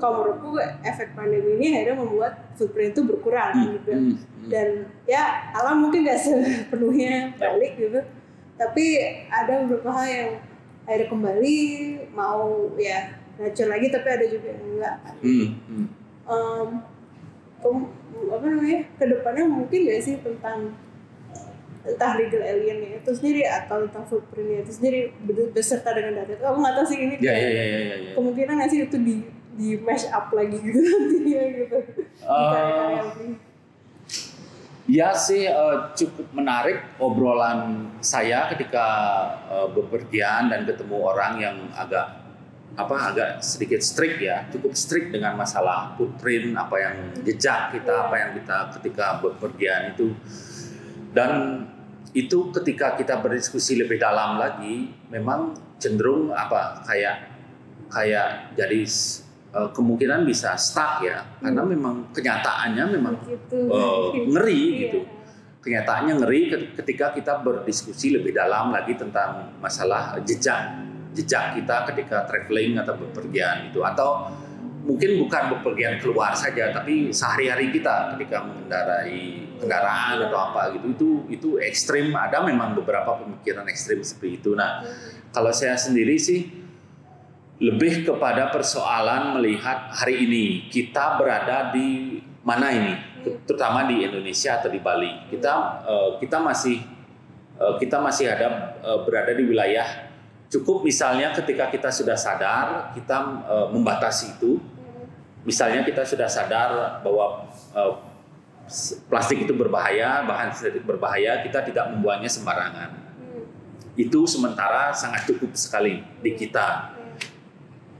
kalau 0.00 0.24
menurutku 0.24 0.56
efek 0.82 1.12
pandemi 1.12 1.60
ini 1.60 1.66
akhirnya 1.76 1.96
membuat 2.00 2.32
footprint 2.56 2.96
itu 2.96 3.02
berkurang 3.04 3.52
hmm. 3.52 3.70
gitu 3.78 3.92
hmm. 3.92 4.12
hmm. 4.16 4.48
dan 4.48 4.68
ya 5.04 5.52
alam 5.52 5.84
mungkin 5.84 6.08
gak 6.08 6.20
sepenuhnya 6.24 7.36
balik 7.36 7.76
gitu 7.76 8.00
tapi 8.56 8.84
ada 9.28 9.64
beberapa 9.64 9.88
hal 9.92 10.06
yang 10.08 10.30
akhirnya 10.88 11.08
kembali 11.12 11.58
mau 12.16 12.72
ya 12.80 13.20
nature 13.36 13.68
lagi 13.68 13.86
tapi 13.92 14.08
ada 14.08 14.26
juga 14.26 14.46
yang 14.50 14.64
enggak 14.74 14.96
hmm. 15.20 15.48
Hmm. 15.68 15.86
Um, 16.30 16.68
apa 18.30 18.44
namanya 18.48 18.78
ke 18.96 19.04
depannya 19.04 19.44
mungkin 19.44 19.78
gak 19.84 20.00
sih 20.00 20.16
tentang 20.24 20.72
entah 21.80 22.12
legal 22.20 22.44
alien 22.44 23.00
itu 23.00 23.10
sendiri 23.16 23.48
atau 23.48 23.88
tentang 23.88 24.04
footprintnya 24.04 24.60
itu 24.60 24.72
sendiri 24.76 25.16
beserta 25.56 25.96
dengan 25.96 26.20
data 26.20 26.36
itu 26.36 26.44
aku 26.44 26.58
nggak 26.60 26.74
tahu 26.76 26.86
sih 26.92 26.98
ini 27.00 27.16
ya, 27.24 27.32
ya, 27.32 27.48
ya, 27.48 27.64
ya, 27.64 27.78
ya. 27.96 28.12
kemungkinan 28.20 28.54
nggak 28.60 28.68
sih 28.68 28.78
itu 28.84 28.98
di 29.00 29.16
di 29.54 29.78
mash 29.82 30.06
up 30.10 30.30
lagi 30.30 30.56
gitu 30.58 30.78
nantinya 30.90 31.42
gitu 31.56 31.78
uh, 32.24 33.02
Ya 34.90 35.14
sih 35.14 35.46
uh, 35.46 35.94
cukup 35.94 36.34
menarik 36.34 36.82
obrolan 36.98 37.86
saya 38.02 38.50
ketika 38.50 38.86
uh, 39.46 39.70
bepergian 39.70 40.50
dan 40.50 40.66
ketemu 40.66 40.96
orang 40.98 41.38
yang 41.38 41.56
agak 41.78 42.26
apa 42.74 43.14
agak 43.14 43.30
sedikit 43.38 43.78
strict 43.86 44.18
ya, 44.18 44.50
cukup 44.50 44.74
strict 44.74 45.14
dengan 45.14 45.38
masalah 45.38 45.94
footprint, 45.94 46.58
apa 46.58 46.76
yang 46.78 46.96
jejak 47.22 47.70
kita, 47.70 48.10
apa 48.10 48.14
yang 48.18 48.30
kita 48.42 48.56
ketika 48.78 49.22
bepergian 49.22 49.94
itu. 49.94 50.10
Dan 51.14 51.30
itu 52.10 52.50
ketika 52.50 52.98
kita 52.98 53.22
berdiskusi 53.22 53.78
lebih 53.78 54.02
dalam 54.02 54.42
lagi, 54.42 54.90
memang 55.06 55.54
cenderung 55.78 56.34
apa 56.34 56.82
kayak 56.82 57.30
kayak 57.90 58.58
jadi 58.58 58.82
uh, 59.54 59.70
kemungkinan 59.74 60.26
bisa 60.26 60.54
stuck 60.54 61.02
ya 61.02 61.22
karena 61.42 61.62
hmm. 61.62 61.70
memang 61.74 61.94
kenyataannya 62.14 62.84
memang 62.98 63.14
uh, 63.70 64.10
ngeri 64.34 64.60
iya. 64.60 64.78
gitu 64.86 65.00
kenyataannya 65.60 66.14
ngeri 66.24 66.40
ketika 66.80 67.12
kita 67.12 67.44
berdiskusi 67.44 68.16
lebih 68.16 68.32
dalam 68.32 68.72
lagi 68.72 68.96
tentang 68.96 69.60
masalah 69.60 70.16
jejak 70.24 70.88
jejak 71.12 71.58
kita 71.58 71.76
ketika 71.92 72.24
traveling 72.24 72.80
atau 72.80 72.96
bepergian 72.96 73.68
itu 73.68 73.82
atau 73.82 74.30
mungkin 74.80 75.20
bukan 75.20 75.42
bepergian 75.58 76.00
keluar 76.00 76.32
saja 76.32 76.72
tapi 76.72 77.12
sehari-hari 77.12 77.68
kita 77.68 78.16
ketika 78.16 78.48
mengendarai 78.48 79.44
kendaraan 79.60 80.24
atau 80.24 80.38
apa 80.40 80.72
gitu 80.72 80.86
itu 80.88 81.08
itu 81.28 81.48
ekstrim 81.60 82.16
ada 82.16 82.40
memang 82.40 82.72
beberapa 82.72 83.20
pemikiran 83.20 83.68
ekstrim 83.68 84.00
seperti 84.00 84.40
itu 84.40 84.56
nah 84.56 84.80
hmm. 84.80 85.36
kalau 85.36 85.52
saya 85.52 85.76
sendiri 85.76 86.16
sih 86.16 86.48
lebih 87.60 88.08
kepada 88.08 88.48
persoalan 88.48 89.36
melihat 89.36 89.92
hari 89.92 90.24
ini 90.24 90.72
kita 90.72 91.20
berada 91.20 91.68
di 91.68 92.16
mana 92.40 92.72
ini, 92.72 92.96
terutama 93.44 93.84
di 93.84 94.00
Indonesia 94.00 94.56
atau 94.56 94.72
di 94.72 94.80
Bali. 94.80 95.28
Kita 95.28 95.84
uh, 95.84 96.10
kita 96.16 96.40
masih 96.40 96.80
uh, 97.60 97.76
kita 97.76 98.00
masih 98.00 98.32
ada 98.32 98.80
uh, 98.80 99.04
berada 99.04 99.36
di 99.36 99.44
wilayah 99.44 100.08
cukup 100.48 100.88
misalnya 100.88 101.36
ketika 101.36 101.68
kita 101.68 101.92
sudah 101.92 102.16
sadar 102.16 102.96
kita 102.96 103.44
uh, 103.44 103.68
membatasi 103.68 104.40
itu. 104.40 104.56
Misalnya 105.40 105.84
kita 105.84 106.04
sudah 106.04 106.28
sadar 106.28 107.00
bahwa 107.00 107.48
uh, 107.72 107.92
plastik 109.08 109.48
itu 109.48 109.56
berbahaya, 109.56 110.20
bahan 110.28 110.52
sintetik 110.52 110.84
berbahaya, 110.84 111.40
kita 111.40 111.64
tidak 111.64 111.88
membuangnya 111.96 112.28
sembarangan. 112.28 112.92
Hmm. 112.92 113.48
Itu 113.96 114.28
sementara 114.28 114.92
sangat 114.92 115.24
cukup 115.24 115.56
sekali 115.56 116.04
di 116.20 116.36
kita 116.36 116.99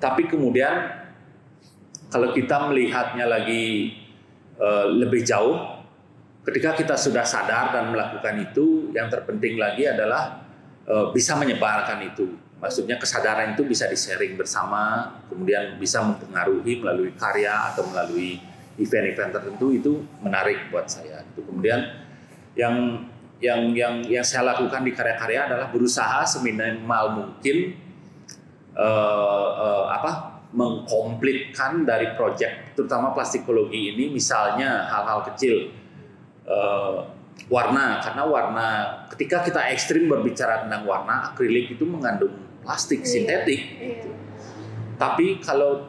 tapi 0.01 0.25
kemudian 0.27 0.89
kalau 2.11 2.33
kita 2.35 2.67
melihatnya 2.67 3.29
lagi 3.29 3.95
uh, 4.59 4.89
lebih 4.91 5.23
jauh, 5.23 5.85
ketika 6.43 6.75
kita 6.75 6.95
sudah 6.99 7.23
sadar 7.23 7.71
dan 7.71 7.93
melakukan 7.95 8.35
itu, 8.41 8.91
yang 8.97 9.07
terpenting 9.07 9.61
lagi 9.61 9.87
adalah 9.87 10.43
uh, 10.89 11.13
bisa 11.15 11.39
menyebarkan 11.39 12.03
itu. 12.03 12.35
Maksudnya 12.61 13.01
kesadaran 13.01 13.57
itu 13.57 13.65
bisa 13.65 13.89
di-sharing 13.89 14.37
bersama, 14.37 15.17
kemudian 15.33 15.81
bisa 15.81 16.05
mempengaruhi 16.05 16.83
melalui 16.83 17.13
karya 17.17 17.73
atau 17.73 17.89
melalui 17.89 18.37
event-event 18.77 19.33
tertentu 19.33 19.73
itu 19.73 19.93
menarik 20.21 20.69
buat 20.69 20.89
saya. 20.89 21.25
Itu 21.25 21.45
kemudian 21.45 21.81
yang 22.57 23.07
yang 23.41 23.73
yang 23.73 23.95
yang 24.05 24.25
saya 24.25 24.53
lakukan 24.53 24.85
di 24.85 24.93
karya-karya 24.93 25.49
adalah 25.49 25.73
berusaha 25.73 26.21
seminimal 26.29 27.05
mungkin 27.17 27.73
uh, 28.77 29.49
uh, 29.57 29.85
apa 29.91 30.43
mengkomplitkan 30.51 31.87
dari 31.87 32.11
proyek 32.19 32.75
terutama 32.75 33.15
plastikologi 33.15 33.95
ini 33.95 34.11
misalnya 34.11 34.91
hal-hal 34.91 35.23
kecil 35.31 35.71
uh, 36.47 37.07
warna. 37.47 38.03
Karena 38.03 38.23
warna 38.27 38.67
ketika 39.15 39.47
kita 39.47 39.71
ekstrim 39.71 40.11
berbicara 40.11 40.67
tentang 40.67 40.85
warna 40.85 41.31
akrilik 41.31 41.73
itu 41.73 41.87
mengandung 41.87 42.35
plastik 42.61 43.01
iya, 43.07 43.09
sintetik. 43.09 43.61
iya. 43.81 44.13
tapi 45.01 45.41
kalau 45.41 45.89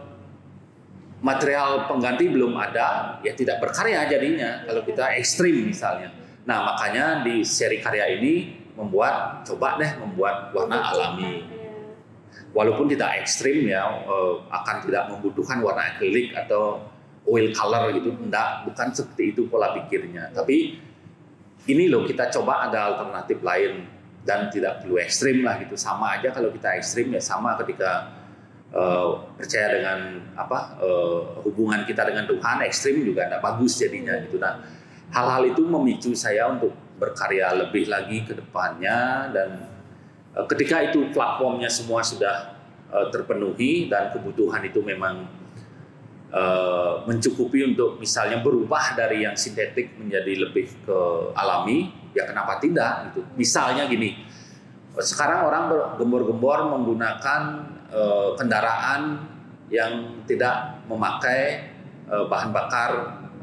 material 1.20 1.86
pengganti 1.92 2.32
belum 2.32 2.56
ada 2.56 3.20
ya 3.22 3.36
tidak 3.36 3.60
berkarya 3.60 4.08
jadinya 4.08 4.64
kalau 4.64 4.82
kita 4.88 5.20
ekstrim 5.20 5.68
misalnya. 5.68 6.10
Nah 6.48 6.64
makanya 6.64 7.22
di 7.28 7.44
seri 7.44 7.84
karya 7.84 8.18
ini 8.18 8.62
membuat 8.74 9.44
coba 9.44 9.78
deh 9.78 9.92
membuat 10.00 10.56
warna 10.56 10.80
alami 10.80 11.61
walaupun 12.52 12.92
tidak 12.92 13.24
ekstrim 13.24 13.68
ya 13.68 13.84
uh, 14.04 14.44
akan 14.52 14.84
tidak 14.88 15.08
membutuhkan 15.12 15.64
warna 15.64 15.96
akrilik 15.96 16.36
atau 16.36 16.84
oil 17.28 17.52
color 17.56 17.96
gitu. 17.96 18.12
Enggak 18.16 18.68
bukan 18.68 18.88
seperti 18.92 19.36
itu 19.36 19.48
pola 19.48 19.72
pikirnya. 19.76 20.32
Tapi 20.36 20.80
ini 21.70 21.88
loh 21.88 22.04
kita 22.04 22.28
coba 22.32 22.68
ada 22.68 22.96
alternatif 22.96 23.40
lain. 23.42 24.00
Dan 24.22 24.54
tidak 24.54 24.86
perlu 24.86 25.02
ekstrim 25.02 25.42
lah 25.42 25.58
gitu. 25.58 25.74
Sama 25.74 26.14
aja 26.14 26.30
kalau 26.30 26.54
kita 26.54 26.78
ekstrim 26.78 27.10
ya 27.10 27.18
sama 27.18 27.58
ketika 27.58 28.06
uh, 28.70 29.34
percaya 29.34 29.82
dengan 29.82 30.22
apa 30.38 30.78
uh, 30.78 31.42
hubungan 31.42 31.82
kita 31.90 32.06
dengan 32.06 32.30
Tuhan 32.30 32.62
ekstrim 32.62 33.02
juga 33.02 33.26
tidak 33.26 33.42
bagus 33.42 33.82
jadinya 33.82 34.14
gitu. 34.22 34.38
Nah 34.38 34.62
hal-hal 35.10 35.50
itu 35.50 35.66
memicu 35.66 36.14
saya 36.14 36.54
untuk 36.54 36.70
berkarya 37.02 37.66
lebih 37.66 37.90
lagi 37.90 38.22
ke 38.22 38.38
depannya 38.38 39.34
dan 39.34 39.50
Eh, 39.58 39.81
ketika 40.32 40.80
itu 40.88 41.12
platformnya 41.12 41.68
semua 41.68 42.00
sudah 42.00 42.56
uh, 42.92 43.08
terpenuhi 43.12 43.92
dan 43.92 44.16
kebutuhan 44.16 44.64
itu 44.64 44.80
memang 44.80 45.28
uh, 46.32 47.04
mencukupi 47.04 47.76
untuk 47.76 48.00
misalnya 48.00 48.40
berubah 48.40 48.96
dari 48.96 49.28
yang 49.28 49.36
sintetik 49.36 50.00
menjadi 50.00 50.48
lebih 50.48 50.72
ke 50.88 51.00
alami, 51.36 51.92
ya 52.16 52.24
kenapa 52.28 52.64
tidak 52.64 53.12
gitu. 53.12 53.28
Misalnya 53.36 53.92
gini, 53.92 54.24
sekarang 54.96 55.44
orang 55.48 55.64
bergembor-gembor 55.68 56.80
menggunakan 56.80 57.42
uh, 57.92 58.32
kendaraan 58.40 59.28
yang 59.72 60.24
tidak 60.28 60.84
memakai 60.88 61.72
uh, 62.08 62.28
bahan 62.28 62.52
bakar 62.56 62.92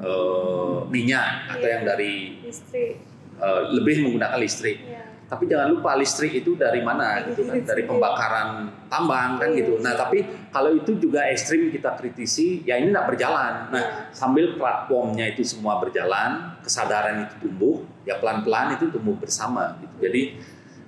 uh, 0.00 0.84
minyak 0.88 1.52
atau 1.52 1.68
yang 1.68 1.84
dari 1.84 2.40
listrik. 2.44 3.04
Uh, 3.38 3.70
lebih 3.70 4.02
menggunakan 4.08 4.40
listrik. 4.40 4.82
Yeah 4.82 5.07
tapi 5.28 5.44
jangan 5.44 5.76
lupa 5.76 5.92
listrik 5.92 6.40
itu 6.40 6.56
dari 6.56 6.80
mana 6.80 7.20
gitu 7.28 7.44
kan? 7.44 7.60
Dari 7.60 7.84
pembakaran 7.84 8.72
tambang 8.88 9.36
kan 9.36 9.52
gitu. 9.52 9.76
Nah 9.76 9.92
tapi 9.92 10.24
kalau 10.48 10.72
itu 10.72 10.96
juga 10.96 11.28
ekstrim 11.28 11.68
kita 11.68 12.00
kritisi 12.00 12.64
ya 12.64 12.80
ini 12.80 12.88
tidak 12.88 13.12
berjalan. 13.12 13.68
Nah 13.68 14.08
sambil 14.16 14.56
platformnya 14.56 15.28
itu 15.28 15.44
semua 15.44 15.76
berjalan 15.84 16.56
kesadaran 16.64 17.28
itu 17.28 17.44
tumbuh 17.44 17.84
ya 18.08 18.16
pelan-pelan 18.16 18.80
itu 18.80 18.88
tumbuh 18.88 19.20
bersama 19.20 19.76
gitu. 19.84 20.08
Jadi 20.08 20.22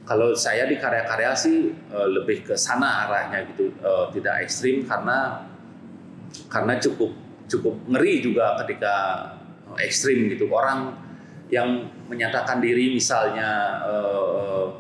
kalau 0.09 0.33
saya 0.33 0.65
di 0.65 0.81
karya-karya 0.81 1.37
sih 1.37 1.77
eh, 1.77 2.09
lebih 2.09 2.41
ke 2.41 2.57
sana 2.57 3.05
arahnya 3.05 3.45
gitu 3.53 3.77
eh, 3.77 4.07
tidak 4.17 4.49
ekstrim 4.49 4.89
karena 4.89 5.45
karena 6.49 6.81
cukup 6.81 7.13
cukup 7.45 7.77
ngeri 7.93 8.25
juga 8.25 8.57
ketika 8.65 8.95
ekstrim 9.77 10.33
gitu. 10.33 10.49
Orang 10.49 11.10
yang 11.51 11.91
menyatakan 12.07 12.63
diri 12.63 12.95
misalnya 12.95 13.83
uh, 13.85 14.71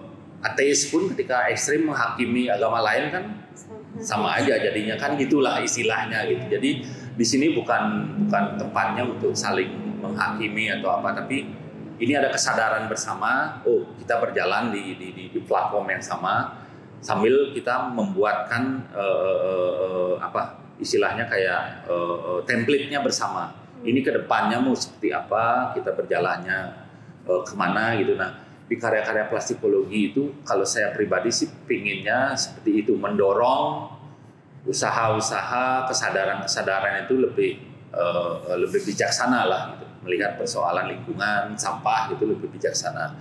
ateis 0.41 0.89
pun 0.89 1.11
ketika 1.13 1.51
ekstrim 1.51 1.91
menghakimi 1.91 2.49
agama 2.49 2.81
lain 2.81 3.11
kan 3.11 3.25
sama 4.01 4.39
aja 4.39 4.57
jadinya. 4.57 4.97
Kan 4.97 5.19
gitulah 5.19 5.61
istilahnya 5.61 6.25
gitu. 6.31 6.47
Jadi 6.59 6.71
di 7.19 7.25
sini 7.27 7.53
bukan 7.53 8.15
bukan 8.27 8.57
tempatnya 8.57 9.03
untuk 9.05 9.35
saling 9.35 10.01
menghakimi 10.01 10.73
atau 10.81 10.97
apa 10.97 11.21
tapi 11.21 11.51
ini 12.01 12.13
ada 12.17 12.33
kesadaran 12.33 12.89
bersama. 12.89 13.61
Oh 13.69 13.85
kita 13.99 14.23
berjalan 14.23 14.73
di 14.73 14.97
di, 14.97 15.09
di, 15.13 15.25
di 15.29 15.41
platform 15.43 15.91
yang 15.93 16.03
sama 16.03 16.57
sambil 17.01 17.53
kita 17.53 17.91
membuatkan 17.93 18.87
uh, 18.93 19.37
uh, 19.81 20.15
apa 20.21 20.61
istilahnya 20.81 21.29
kayak 21.29 21.85
uh, 21.89 22.17
uh, 22.37 22.41
template-nya 22.45 23.01
bersama 23.05 23.60
ini 23.85 24.01
ke 24.05 24.12
depannya 24.12 24.61
mau 24.61 24.77
seperti 24.77 25.12
apa? 25.12 25.73
Kita 25.73 25.97
berjalannya 25.97 26.59
uh, 27.25 27.43
ke 27.45 27.55
mana 27.57 27.97
gitu. 27.97 28.16
Nah 28.16 28.49
di 28.71 28.79
karya-karya 28.79 29.27
plastikologi 29.27 30.14
itu 30.14 30.47
kalau 30.47 30.62
saya 30.62 30.95
pribadi 30.95 31.35
sih 31.35 31.51
pinginnya 31.66 32.38
seperti 32.38 32.87
itu 32.87 32.95
mendorong 32.95 33.99
usaha-usaha 34.62 35.90
kesadaran-kesadaran 35.90 37.09
itu 37.09 37.19
lebih 37.19 37.53
uh, 37.90 38.55
lebih 38.55 38.85
bijaksana 38.87 39.49
lah 39.49 39.62
gitu. 39.75 39.87
Melihat 40.07 40.40
persoalan 40.40 40.88
lingkungan 40.88 41.59
sampah 41.59 42.14
itu 42.14 42.25
lebih 42.25 42.49
bijaksana. 42.53 43.16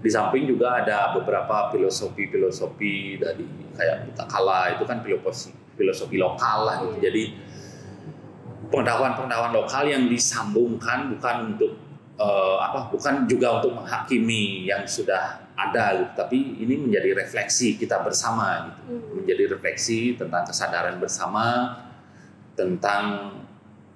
Di 0.00 0.10
samping 0.12 0.46
juga 0.46 0.82
ada 0.82 1.12
beberapa 1.18 1.72
filosofi-filosofi 1.74 3.18
dari 3.18 3.44
kayak 3.74 4.10
Butakala 4.10 4.78
itu 4.78 4.84
kan 4.86 5.02
filosofi 5.02 5.50
filosofi 5.76 6.16
lokal 6.16 6.58
lah 6.64 6.76
gitu. 6.88 6.96
Jadi 7.04 7.22
pengetahuan-pengetahuan 8.72 9.52
lokal 9.54 9.84
yang 9.86 10.10
disambungkan 10.10 11.12
bukan 11.14 11.54
untuk 11.54 11.72
uh, 12.18 12.58
apa 12.60 12.90
bukan 12.90 13.28
juga 13.28 13.60
untuk 13.62 13.78
menghakimi 13.78 14.66
yang 14.66 14.82
sudah 14.84 15.46
ada 15.56 15.96
gitu, 15.96 16.12
tapi 16.12 16.60
ini 16.60 16.76
menjadi 16.76 17.16
refleksi 17.16 17.80
kita 17.80 18.04
bersama 18.04 18.68
gitu. 18.68 18.80
Hmm. 18.92 19.22
Menjadi 19.22 19.44
refleksi 19.56 20.16
tentang 20.16 20.44
kesadaran 20.44 21.00
bersama 21.00 21.80
tentang 22.56 23.32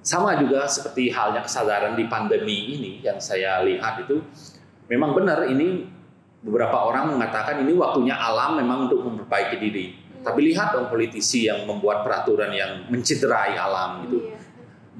sama 0.00 0.36
juga 0.40 0.64
seperti 0.64 1.12
halnya 1.12 1.44
kesadaran 1.44 1.92
di 1.92 2.08
pandemi 2.08 2.76
ini 2.76 2.92
yang 3.04 3.20
saya 3.20 3.60
lihat 3.64 4.08
itu 4.08 4.24
memang 4.88 5.12
benar 5.12 5.44
ini 5.44 5.84
beberapa 6.40 6.88
orang 6.88 7.12
mengatakan 7.12 7.60
ini 7.60 7.76
waktunya 7.76 8.16
alam 8.16 8.56
memang 8.56 8.88
untuk 8.88 9.04
memperbaiki 9.04 9.56
diri. 9.60 9.86
Tapi 10.20 10.52
lihat 10.52 10.76
dong 10.76 10.92
politisi 10.92 11.48
yang 11.48 11.64
membuat 11.64 12.04
peraturan 12.04 12.52
yang 12.52 12.88
mencederai 12.92 13.56
alam 13.56 14.04
gitu. 14.08 14.20
Iya. 14.20 14.39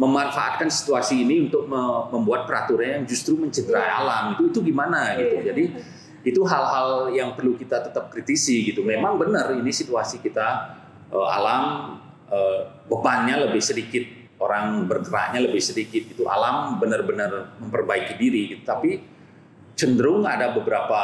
Memanfaatkan 0.00 0.72
situasi 0.72 1.28
ini 1.28 1.44
untuk 1.44 1.68
me- 1.68 2.08
membuat 2.08 2.48
peraturan 2.48 2.88
yang 2.96 3.04
justru 3.04 3.36
mencederai 3.36 3.84
Iya. 3.84 4.00
alam 4.00 4.24
itu 4.32 4.48
itu 4.48 4.58
gimana 4.64 5.12
gitu. 5.20 5.36
Iya. 5.36 5.44
Jadi 5.52 5.64
itu 6.20 6.40
hal-hal 6.44 7.12
yang 7.12 7.36
perlu 7.36 7.52
kita 7.52 7.84
tetap 7.84 8.08
kritisi 8.08 8.64
gitu. 8.64 8.80
Memang 8.80 9.20
benar 9.20 9.52
ini 9.52 9.68
situasi 9.68 10.24
kita 10.24 10.48
eh, 11.12 11.28
alam 11.28 11.96
eh, 12.32 12.60
bebannya 12.88 13.44
lebih 13.44 13.60
sedikit, 13.60 14.04
orang 14.40 14.88
bergeraknya 14.88 15.44
lebih 15.44 15.60
sedikit 15.60 16.00
itu 16.08 16.24
alam 16.24 16.80
benar-benar 16.80 17.60
memperbaiki 17.60 18.16
diri 18.16 18.56
gitu. 18.56 18.64
Tapi 18.64 19.04
cenderung 19.76 20.24
ada 20.24 20.56
beberapa 20.56 21.00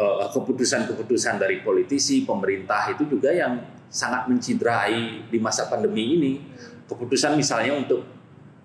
eh, 0.00 0.28
keputusan-keputusan 0.32 1.36
dari 1.36 1.60
politisi, 1.60 2.24
pemerintah 2.24 2.88
itu 2.88 3.04
juga 3.04 3.36
yang 3.36 3.60
sangat 3.92 4.32
menciderai 4.32 5.28
di 5.28 5.38
masa 5.38 5.68
pandemi 5.68 6.16
ini. 6.16 6.32
Keputusan 6.84 7.32
misalnya 7.34 7.80
untuk 7.80 8.04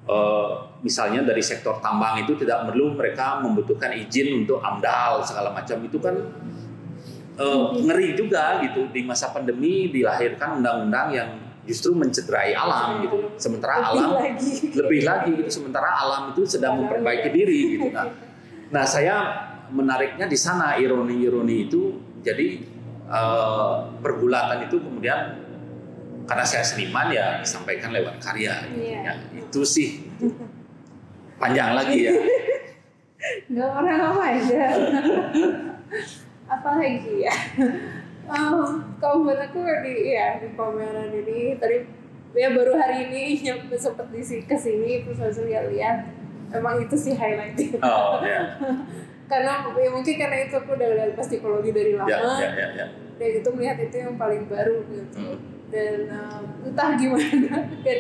eh, 0.10 0.50
misalnya 0.82 1.22
dari 1.22 1.44
sektor 1.46 1.78
tambang 1.78 2.18
itu 2.26 2.34
tidak 2.34 2.66
perlu 2.72 2.98
mereka 2.98 3.38
membutuhkan 3.46 3.94
izin 3.94 4.44
untuk 4.46 4.58
amdal 4.64 5.22
segala 5.22 5.54
macam 5.54 5.78
itu 5.86 5.98
kan 6.02 6.16
eh, 7.38 7.66
ngeri 7.86 8.18
juga 8.18 8.58
gitu 8.66 8.90
di 8.90 9.06
masa 9.06 9.30
pandemi 9.30 9.94
dilahirkan 9.94 10.60
undang-undang 10.60 11.08
yang 11.14 11.30
justru 11.70 11.94
mencederai 11.94 12.58
alam 12.58 13.06
gitu. 13.06 13.38
Sementara 13.38 13.78
Lebih 13.78 13.90
alam 13.94 14.10
lagi. 14.18 14.52
lebih 14.74 15.02
lagi 15.06 15.32
gitu 15.38 15.52
sementara 15.62 15.90
alam 16.02 16.34
itu 16.34 16.42
sedang 16.50 16.82
memperbaiki 16.82 17.30
diri 17.30 17.60
gitu. 17.78 17.88
Nah, 18.00 18.06
nah 18.70 18.86
saya 18.86 19.16
menariknya 19.70 20.30
di 20.30 20.38
sana 20.38 20.78
ironi-ironi 20.78 21.70
itu 21.70 21.98
jadi 22.26 22.48
eh, 23.10 23.76
pergulatan 24.02 24.66
itu 24.66 24.82
kemudian 24.82 25.39
karena 26.30 26.46
saya 26.46 26.62
seniman 26.62 27.10
ya 27.10 27.42
disampaikan 27.42 27.90
lewat 27.90 28.22
karya. 28.22 28.70
Iya. 28.70 29.00
Ya, 29.02 29.14
itu 29.34 29.62
sih 29.66 30.06
panjang 31.42 31.74
lagi 31.74 32.06
ya. 32.06 32.14
Nggak 33.52 33.70
pernah 33.74 33.98
apa 34.14 34.24
aja. 34.38 34.64
apa 36.54 36.70
lagi 36.78 37.14
ya? 37.26 37.36
Um, 38.30 38.94
kalau 39.02 39.26
buat 39.26 39.42
aku 39.42 39.66
di 39.82 40.14
ya 40.14 40.38
di 40.38 40.54
pameran 40.54 41.10
ini 41.10 41.58
tadi 41.58 41.82
ya 42.38 42.54
baru 42.54 42.78
hari 42.78 43.10
ini 43.10 43.42
nyampe 43.42 43.74
sempat 43.74 44.06
di 44.14 44.22
si- 44.22 44.46
ke 44.46 44.54
sini 44.54 45.02
terus 45.02 45.18
langsung 45.18 45.50
lihat-lihat 45.50 45.98
emang 46.54 46.78
itu 46.78 46.94
sih 46.94 47.18
highlightnya 47.18 47.82
Oh 47.82 48.22
ya, 48.22 48.54
karena 49.32 49.66
ya 49.74 49.90
mungkin 49.90 50.14
karena 50.14 50.46
itu 50.46 50.54
aku 50.62 50.78
udah 50.78 50.90
lihat 50.94 51.18
psikologi 51.18 51.74
dari 51.74 51.98
lama 51.98 52.06
ya, 52.10 52.22
ya, 52.22 52.50
ya, 52.54 52.68
ya. 52.78 52.88
Dan 53.20 53.30
itu 53.36 53.50
melihat 53.52 53.78
itu 53.78 53.96
yang 54.00 54.16
paling 54.16 54.48
baru 54.48 54.80
gitu 54.88 55.20
Hmm. 55.20 55.38
dan 55.70 55.96
um, 56.10 56.44
entah 56.66 56.90
gimana 56.96 57.56
dan 57.80 57.98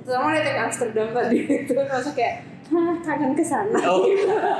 terutama 0.00 0.26
lihat 0.32 0.46
yang 0.46 0.58
Amsterdam 0.64 1.08
tadi 1.12 1.38
itu 1.44 1.72
langsung 1.76 2.12
kayak 2.12 2.36
Hah, 2.64 2.96
kangen 2.98 3.36
ke 3.36 3.44
sana 3.44 3.76
Oh. 3.84 4.08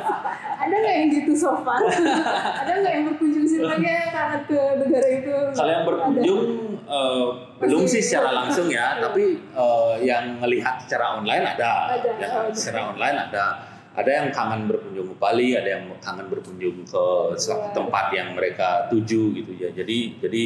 ada 0.62 0.70
nggak 0.70 0.94
yang 0.94 1.08
gitu 1.10 1.32
so 1.34 1.56
far 1.58 1.80
ada 1.80 2.72
nggak 2.74 2.92
yang 2.92 3.04
berkunjung 3.08 3.42
sini 3.42 3.64
lagi 3.64 3.88
kangen 4.06 4.40
ke 4.44 4.60
negara 4.76 5.08
itu 5.10 5.32
Kalau 5.50 5.70
yang 5.72 5.84
berkunjung 5.84 6.40
eh, 6.84 7.24
belum 7.58 7.82
sih 7.84 7.98
secara 7.98 8.28
langsung 8.38 8.68
ya, 8.68 9.00
tapi 9.00 9.40
eh, 9.40 9.94
yang 10.02 10.36
melihat 10.36 10.76
secara 10.78 11.16
online 11.16 11.44
ada. 11.48 11.96
Ada, 11.96 12.10
Ya, 12.14 12.26
oh, 12.28 12.40
ada. 12.44 12.52
secara 12.52 12.92
online 12.92 13.16
ada. 13.18 13.46
Ada 13.94 14.10
yang 14.10 14.28
kangen 14.34 14.66
berkunjung 14.66 15.14
ke 15.14 15.16
Bali, 15.22 15.54
ada 15.54 15.70
yang 15.78 15.86
kangen 16.02 16.26
berkunjung 16.26 16.82
ke 16.82 17.04
Luar. 17.38 17.70
tempat 17.70 18.10
yang 18.10 18.34
mereka 18.34 18.90
tuju 18.90 19.30
gitu 19.38 19.52
ya. 19.54 19.70
Jadi 19.70 20.18
jadi 20.18 20.44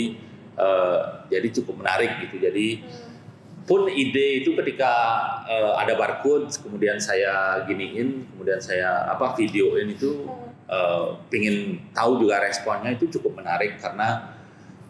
eh, 0.61 0.99
jadi 1.33 1.49
cukup 1.61 1.81
menarik 1.81 2.29
gitu. 2.29 2.37
Jadi 2.37 2.85
pun 3.65 3.89
ide 3.89 4.45
itu 4.45 4.53
ketika 4.53 4.93
eh, 5.49 5.73
ada 5.81 5.97
barcode, 5.97 6.53
kemudian 6.61 7.01
saya 7.01 7.65
giniin, 7.65 8.29
kemudian 8.37 8.61
saya 8.61 9.09
apa 9.09 9.33
videoin 9.33 9.97
itu 9.97 10.29
eh, 10.69 11.07
pingin 11.33 11.89
tahu 11.97 12.21
juga 12.21 12.45
responnya 12.45 12.93
itu 12.93 13.09
cukup 13.17 13.41
menarik 13.41 13.81
karena 13.81 14.37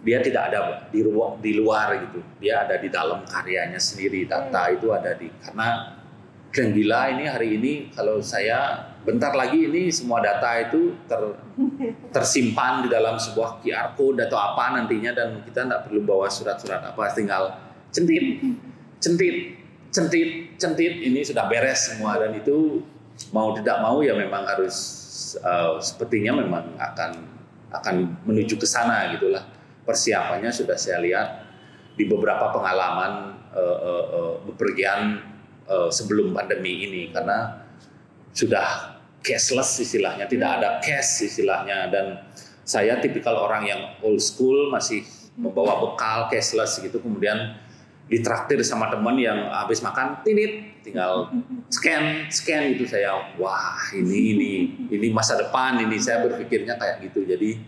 dia 0.02 0.22
tidak 0.22 0.42
ada 0.50 0.58
di 0.94 1.02
luar, 1.02 1.42
di 1.42 1.52
luar 1.58 1.88
gitu 2.06 2.22
dia 2.38 2.62
ada 2.62 2.78
di 2.78 2.86
dalam 2.86 3.26
karyanya 3.26 3.82
sendiri 3.82 4.30
data 4.30 4.70
itu 4.70 4.94
ada 4.94 5.10
di 5.18 5.26
karena 5.42 5.97
yang 6.56 6.72
gila 6.72 7.00
ini 7.12 7.24
hari 7.28 7.48
ini 7.60 7.72
kalau 7.92 8.24
saya 8.24 8.88
bentar 9.04 9.36
lagi 9.36 9.68
ini 9.68 9.92
semua 9.92 10.24
data 10.24 10.48
itu 10.58 10.96
ter, 11.04 11.36
tersimpan 12.12 12.84
di 12.84 12.88
dalam 12.88 13.20
sebuah 13.20 13.60
QR 13.60 13.94
code 13.94 14.24
atau 14.24 14.40
apa 14.40 14.80
nantinya 14.80 15.12
dan 15.12 15.44
kita 15.44 15.68
tidak 15.68 15.80
perlu 15.86 16.00
bawa 16.02 16.26
surat-surat 16.26 16.82
apa 16.82 17.12
tinggal 17.12 17.52
centit 17.92 18.40
centit 18.98 19.36
centit 19.92 20.56
centit. 20.60 20.92
Ini 21.04 21.20
sudah 21.24 21.48
beres 21.48 21.94
semua 21.94 22.16
dan 22.20 22.36
itu 22.36 22.82
mau 23.32 23.52
tidak 23.56 23.80
mau 23.84 24.00
ya 24.00 24.16
memang 24.16 24.44
harus 24.44 24.76
eh, 25.40 25.76
sepertinya 25.80 26.40
memang 26.40 26.76
akan 26.80 27.10
akan 27.72 27.96
menuju 28.24 28.56
ke 28.56 28.66
sana 28.68 29.12
gitulah. 29.12 29.44
Persiapannya 29.84 30.52
sudah 30.52 30.76
saya 30.76 31.00
lihat 31.00 31.28
di 31.96 32.04
beberapa 32.04 32.52
pengalaman 32.52 33.36
eh, 33.56 33.78
eh, 33.80 34.06
eh, 34.12 34.32
bepergian 34.52 35.00
eh, 35.68 35.90
sebelum 35.92 36.32
pandemi 36.32 36.88
ini 36.88 37.02
karena 37.12 37.68
sudah 38.32 38.98
cashless 39.22 39.82
istilahnya 39.82 40.24
tidak 40.24 40.50
ada 40.60 40.68
cash 40.80 41.28
istilahnya. 41.28 41.92
Dan 41.92 42.06
saya 42.64 43.00
tipikal 43.00 43.36
orang 43.36 43.64
yang 43.68 43.80
old 44.04 44.20
school 44.20 44.72
masih 44.72 45.04
membawa 45.38 45.78
bekal 45.78 46.26
cashless 46.28 46.82
gitu 46.82 46.98
kemudian 46.98 47.56
ditraktir 48.08 48.58
sama 48.64 48.88
teman 48.88 49.20
yang 49.20 49.52
habis 49.52 49.84
makan 49.84 50.24
tinit 50.24 50.80
tinggal 50.80 51.28
scan 51.68 52.24
scan 52.32 52.72
itu 52.72 52.88
saya 52.88 53.36
wah 53.36 53.76
ini 53.92 54.32
ini 54.34 54.50
ini 54.88 55.06
masa 55.12 55.36
depan 55.36 55.76
ini. 55.84 56.00
Saya 56.00 56.24
berpikirnya 56.24 56.80
kayak 56.80 57.04
gitu. 57.04 57.28
Jadi 57.28 57.60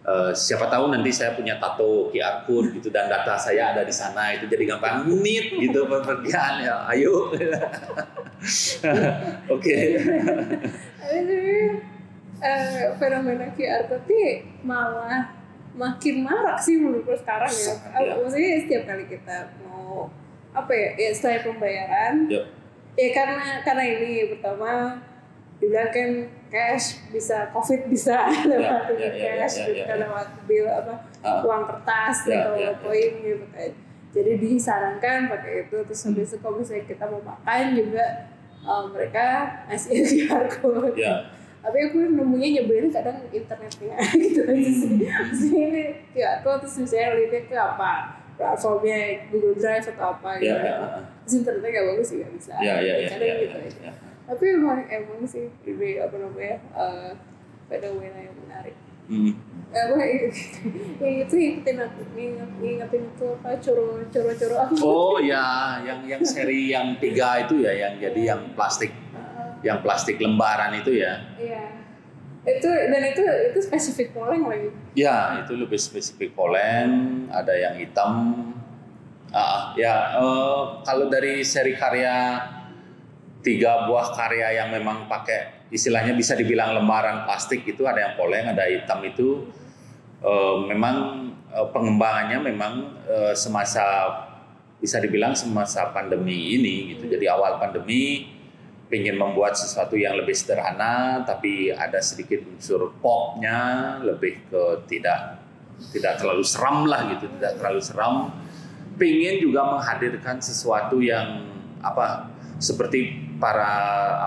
eh, 0.00 0.32
siapa 0.32 0.66
tahu 0.66 0.92
nanti 0.92 1.10
saya 1.12 1.36
punya 1.36 1.60
tato 1.60 2.08
QR 2.08 2.44
code 2.44 2.72
gitu 2.76 2.88
dan 2.88 3.08
data 3.08 3.36
saya 3.36 3.72
ada 3.74 3.82
di 3.84 3.92
sana 3.92 4.32
itu 4.32 4.48
jadi 4.48 4.76
gampang 4.76 5.04
nit 5.20 5.52
gitu 5.56 5.84
bepergian 5.90 6.64
ya 6.64 6.84
ayo 6.88 7.30
oke 9.54 9.76
Tapi 11.00 11.40
eh, 12.40 12.84
fenomena 12.96 13.46
QR 13.52 13.82
code 13.88 14.04
ini 14.08 14.44
malah 14.64 15.36
makin 15.70 16.26
marak 16.26 16.58
sih 16.58 16.80
menurutku 16.80 17.14
sekarang 17.14 17.52
ya. 17.52 17.74
Ya. 18.00 18.12
Maksudnya 18.18 18.50
setiap 18.66 18.82
kali 18.90 19.04
kita 19.06 19.54
mau 19.62 20.10
apa 20.50 20.72
ya, 20.74 20.88
ya 20.98 21.10
setelah 21.14 21.46
pembayaran, 21.46 22.26
Yep. 22.26 22.44
ya 22.98 23.08
karena 23.14 23.62
karena 23.62 23.84
ini 23.86 24.34
pertama 24.34 24.98
dibilang 25.60 25.92
kan 25.92 26.10
cash 26.48 27.04
bisa 27.08 27.52
covid 27.52 27.84
bisa 27.86 28.16
lewat 28.50 28.96
ya, 28.96 29.06
ya, 29.06 29.10
cash 29.38 29.60
ya, 29.60 29.62
ya, 29.62 29.72
bisa 29.76 29.92
ya. 29.92 29.96
lewat 30.02 30.28
bill 30.44 30.66
apa 30.66 30.94
Ah. 31.20 31.44
uang 31.44 31.68
kertas 31.68 32.24
Ya, 32.24 32.40
atau 32.40 32.56
ya, 32.56 32.72
ya. 32.72 32.80
koin 32.80 33.12
gitu 33.20 33.44
kan. 33.52 33.70
Jadi 34.10 34.32
disarankan 34.40 35.28
pakai 35.28 35.68
itu 35.68 35.76
terus 35.84 36.00
habis 36.02 36.32
itu 36.32 36.40
kalau 36.40 36.56
misalnya 36.56 36.88
kita 36.88 37.04
mau 37.04 37.20
makan 37.20 37.76
juga 37.76 38.06
eh, 38.58 38.84
mereka 38.88 39.26
ngasih 39.68 40.00
QR 40.24 40.48
code. 40.48 40.96
Ya. 40.96 41.28
Tapi 41.60 41.76
aku 41.86 42.16
nemunya 42.16 42.48
nyebelin 42.56 42.88
kadang 42.88 43.20
internetnya 43.28 44.00
gitu 44.16 44.40
aja 44.42 44.70
sih. 44.72 45.04
Maksudnya 45.04 45.62
ini 45.68 45.82
QR 46.10 46.40
code 46.40 46.64
terus 46.64 46.80
misalnya 46.80 47.08
linknya 47.14 47.42
ke 47.44 47.54
apa 47.54 47.92
platformnya 48.40 48.98
Google 49.28 49.52
Drive 49.54 49.84
atau 49.86 50.16
apa 50.16 50.40
gitu. 50.40 50.48
ya 50.48 50.56
ya. 50.56 50.76
Terus 51.22 51.34
internetnya 51.36 51.68
gak 51.70 51.86
bagus 51.92 52.08
juga 52.10 52.26
bisa. 52.32 52.52
Ya 52.56 52.74
ya 52.80 52.94
ya 52.96 53.08
kadang 53.12 53.28
ya, 53.28 53.34
gitu 53.38 53.56
ya, 53.56 53.68
aja. 53.68 53.80
ya. 53.84 53.92
Tapi 54.30 54.44
emang 54.48 54.86
emang 54.86 55.26
sih 55.26 55.50
ini 55.64 55.98
apa 55.98 56.14
namanya 56.14 56.56
eh 56.70 57.12
fenomena 57.66 58.18
yang 58.20 58.36
menarik 58.38 58.76
Hmm. 59.10 59.34
Eh, 59.74 59.82
apa 59.90 59.98
yang 61.02 61.14
itu 61.18 61.34
ngikutin 61.34 61.76
aku 61.82 62.00
nginget, 62.14 62.50
ngingetin 62.62 63.10
itu 63.10 63.26
apa 63.34 63.58
coro 63.58 63.98
coro 64.06 64.30
coro 64.30 64.54
apa 64.56 64.70
Oh 64.78 65.18
ya, 65.18 65.82
yang 65.82 66.06
yang 66.06 66.22
seri 66.22 66.70
yang 66.70 66.94
tiga 66.94 67.42
itu 67.42 67.58
ya, 67.58 67.74
yang 67.74 67.98
jadi 67.98 68.20
yang 68.30 68.54
plastik, 68.54 68.94
Eh, 68.94 69.66
yang 69.66 69.82
plastik 69.82 70.14
lembaran 70.14 70.78
itu 70.78 70.94
ya. 70.94 71.26
iya 71.34 71.74
itu 72.46 72.70
dan 72.70 73.02
itu 73.04 73.22
itu 73.50 73.58
spesifik 73.60 74.14
poleng 74.14 74.46
lagi 74.46 74.70
Ya, 74.94 75.42
itu 75.42 75.58
lebih 75.58 75.76
spesifik 75.76 76.30
polen, 76.32 77.26
ada 77.34 77.50
yang 77.52 77.74
hitam. 77.76 78.46
Ah, 79.28 79.74
ya, 79.74 80.22
eh, 80.22 80.60
kalau 80.82 81.10
dari 81.10 81.42
seri 81.42 81.74
karya 81.74 82.46
tiga 83.40 83.88
buah 83.88 84.12
karya 84.12 84.60
yang 84.62 84.68
memang 84.72 85.08
pakai 85.08 85.68
istilahnya 85.72 86.12
bisa 86.12 86.36
dibilang 86.36 86.76
lembaran 86.76 87.24
plastik 87.24 87.64
itu 87.64 87.86
ada 87.88 88.10
yang 88.10 88.14
polen, 88.18 88.44
ada 88.44 88.68
hitam 88.68 89.00
itu 89.06 89.48
eh, 90.20 90.56
memang 90.68 90.96
eh, 91.48 91.68
pengembangannya 91.72 92.38
memang 92.52 92.72
eh, 93.08 93.32
semasa 93.32 93.84
bisa 94.80 94.96
dibilang 94.96 95.36
semasa 95.36 95.92
pandemi 95.92 96.56
ini 96.56 96.96
gitu. 96.96 97.08
Jadi 97.08 97.28
awal 97.28 97.60
pandemi 97.60 98.28
ingin 98.90 99.14
membuat 99.14 99.54
sesuatu 99.54 99.94
yang 99.94 100.18
lebih 100.18 100.34
sederhana 100.34 101.22
tapi 101.22 101.70
ada 101.70 102.02
sedikit 102.02 102.42
unsur 102.42 102.90
popnya 102.98 103.96
lebih 104.02 104.50
ke 104.50 104.62
tidak 104.90 105.38
tidak 105.94 106.18
terlalu 106.18 106.42
seram 106.42 106.90
lah 106.90 107.06
gitu 107.14 107.30
tidak 107.38 107.54
terlalu 107.62 107.80
seram 107.80 108.34
pengen 108.98 109.38
juga 109.40 109.64
menghadirkan 109.78 110.42
sesuatu 110.42 110.98
yang 110.98 111.46
apa 111.80 112.28
seperti 112.60 113.29
para 113.40 113.72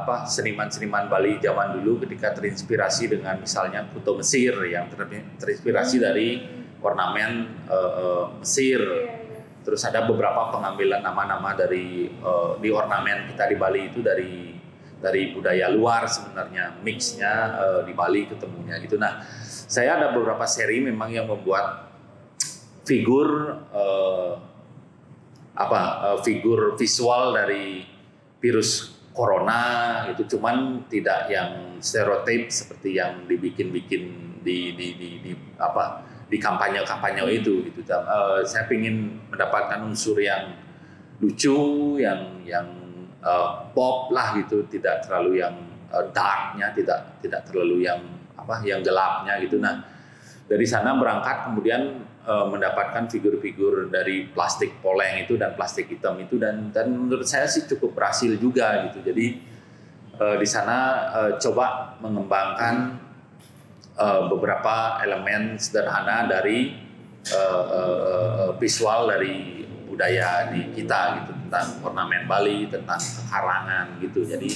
apa 0.01 0.25
seniman-seniman 0.25 1.05
Bali 1.05 1.37
zaman 1.37 1.77
dulu 1.79 2.01
ketika 2.03 2.33
terinspirasi 2.33 3.13
dengan 3.13 3.37
misalnya 3.37 3.85
kuto 3.93 4.17
Mesir 4.17 4.57
yang 4.65 4.89
terinspirasi 5.37 6.01
dari 6.01 6.41
ornamen 6.81 7.63
uh, 7.69 8.33
Mesir. 8.41 8.81
Terus 9.63 9.79
ada 9.87 10.03
beberapa 10.03 10.51
pengambilan 10.51 10.99
nama-nama 10.99 11.55
dari 11.55 12.11
uh, 12.19 12.59
di 12.59 12.67
ornamen 12.67 13.31
kita 13.31 13.47
di 13.47 13.55
Bali 13.55 13.81
itu 13.87 14.03
dari 14.03 14.51
dari 14.99 15.31
budaya 15.31 15.71
luar 15.71 16.09
sebenarnya 16.09 16.83
mixnya 16.83 17.31
uh, 17.55 17.81
di 17.85 17.93
Bali 17.95 18.27
ketemunya 18.27 18.81
gitu. 18.83 18.99
Nah, 18.99 19.23
saya 19.45 19.95
ada 19.99 20.11
beberapa 20.11 20.43
seri 20.43 20.83
memang 20.83 21.15
yang 21.15 21.29
membuat 21.29 21.95
figur 22.83 23.27
uh, 23.71 24.31
apa 25.53 25.81
uh, 26.01 26.19
figur 26.25 26.75
visual 26.75 27.31
dari 27.31 27.85
virus 28.43 28.92
corona 29.13 29.61
itu 30.09 30.25
cuman 30.35 30.89
tidak 30.89 31.29
yang 31.29 31.77
stereotip 31.77 32.49
seperti 32.49 32.97
yang 32.97 33.29
dibikin-bikin 33.29 34.03
di 34.41 34.73
di 34.73 34.87
di, 34.97 35.09
di 35.21 35.31
apa 35.61 36.03
di 36.27 36.41
kampanye-kampanye 36.41 37.21
itu 37.29 37.61
gitu. 37.69 37.85
Uh, 37.93 38.41
saya 38.41 38.65
ingin 38.73 39.21
mendapatkan 39.29 39.85
unsur 39.85 40.17
yang 40.17 40.57
lucu, 41.21 42.01
yang 42.01 42.41
yang 42.41 42.67
uh, 43.21 43.69
pop 43.71 44.09
lah 44.09 44.33
gitu, 44.41 44.65
tidak 44.67 45.05
terlalu 45.05 45.45
yang 45.45 45.55
uh, 45.93 46.03
darknya, 46.09 46.73
tidak 46.73 47.21
tidak 47.21 47.45
terlalu 47.45 47.85
yang 47.85 48.01
apa 48.33 48.65
yang 48.65 48.81
gelapnya 48.81 49.37
gitu. 49.45 49.61
Nah 49.61 49.85
dari 50.49 50.65
sana 50.65 50.97
berangkat 50.97 51.47
kemudian 51.47 52.01
uh, 52.27 52.45
mendapatkan 52.47 53.07
figur-figur 53.11 53.91
dari 53.91 54.27
plastik 54.31 54.79
poleng 54.79 55.23
itu 55.27 55.35
dan 55.35 55.55
plastik 55.55 55.91
hitam 55.91 56.17
itu 56.19 56.39
dan 56.39 56.71
dan 56.71 56.91
menurut 56.91 57.27
saya 57.27 57.47
sih 57.47 57.67
cukup 57.67 57.95
berhasil 57.95 58.33
juga 58.39 58.89
gitu. 58.89 59.03
Jadi 59.03 59.43
uh, 60.19 60.35
di 60.39 60.47
sana 60.47 60.77
uh, 61.11 61.31
coba 61.37 61.99
mengembangkan 61.99 62.99
uh, 63.99 64.27
beberapa 64.31 65.03
elemen 65.03 65.59
sederhana 65.59 66.25
dari 66.25 66.73
uh, 67.31 67.63
uh, 67.69 68.49
visual 68.57 69.11
dari 69.11 69.63
budaya 69.87 70.49
di 70.49 70.73
kita 70.73 71.21
gitu 71.21 71.31
tentang 71.45 71.85
ornamen 71.85 72.25
Bali, 72.25 72.65
tentang 72.65 72.97
karangan 73.29 74.01
gitu. 74.01 74.25
Jadi 74.25 74.49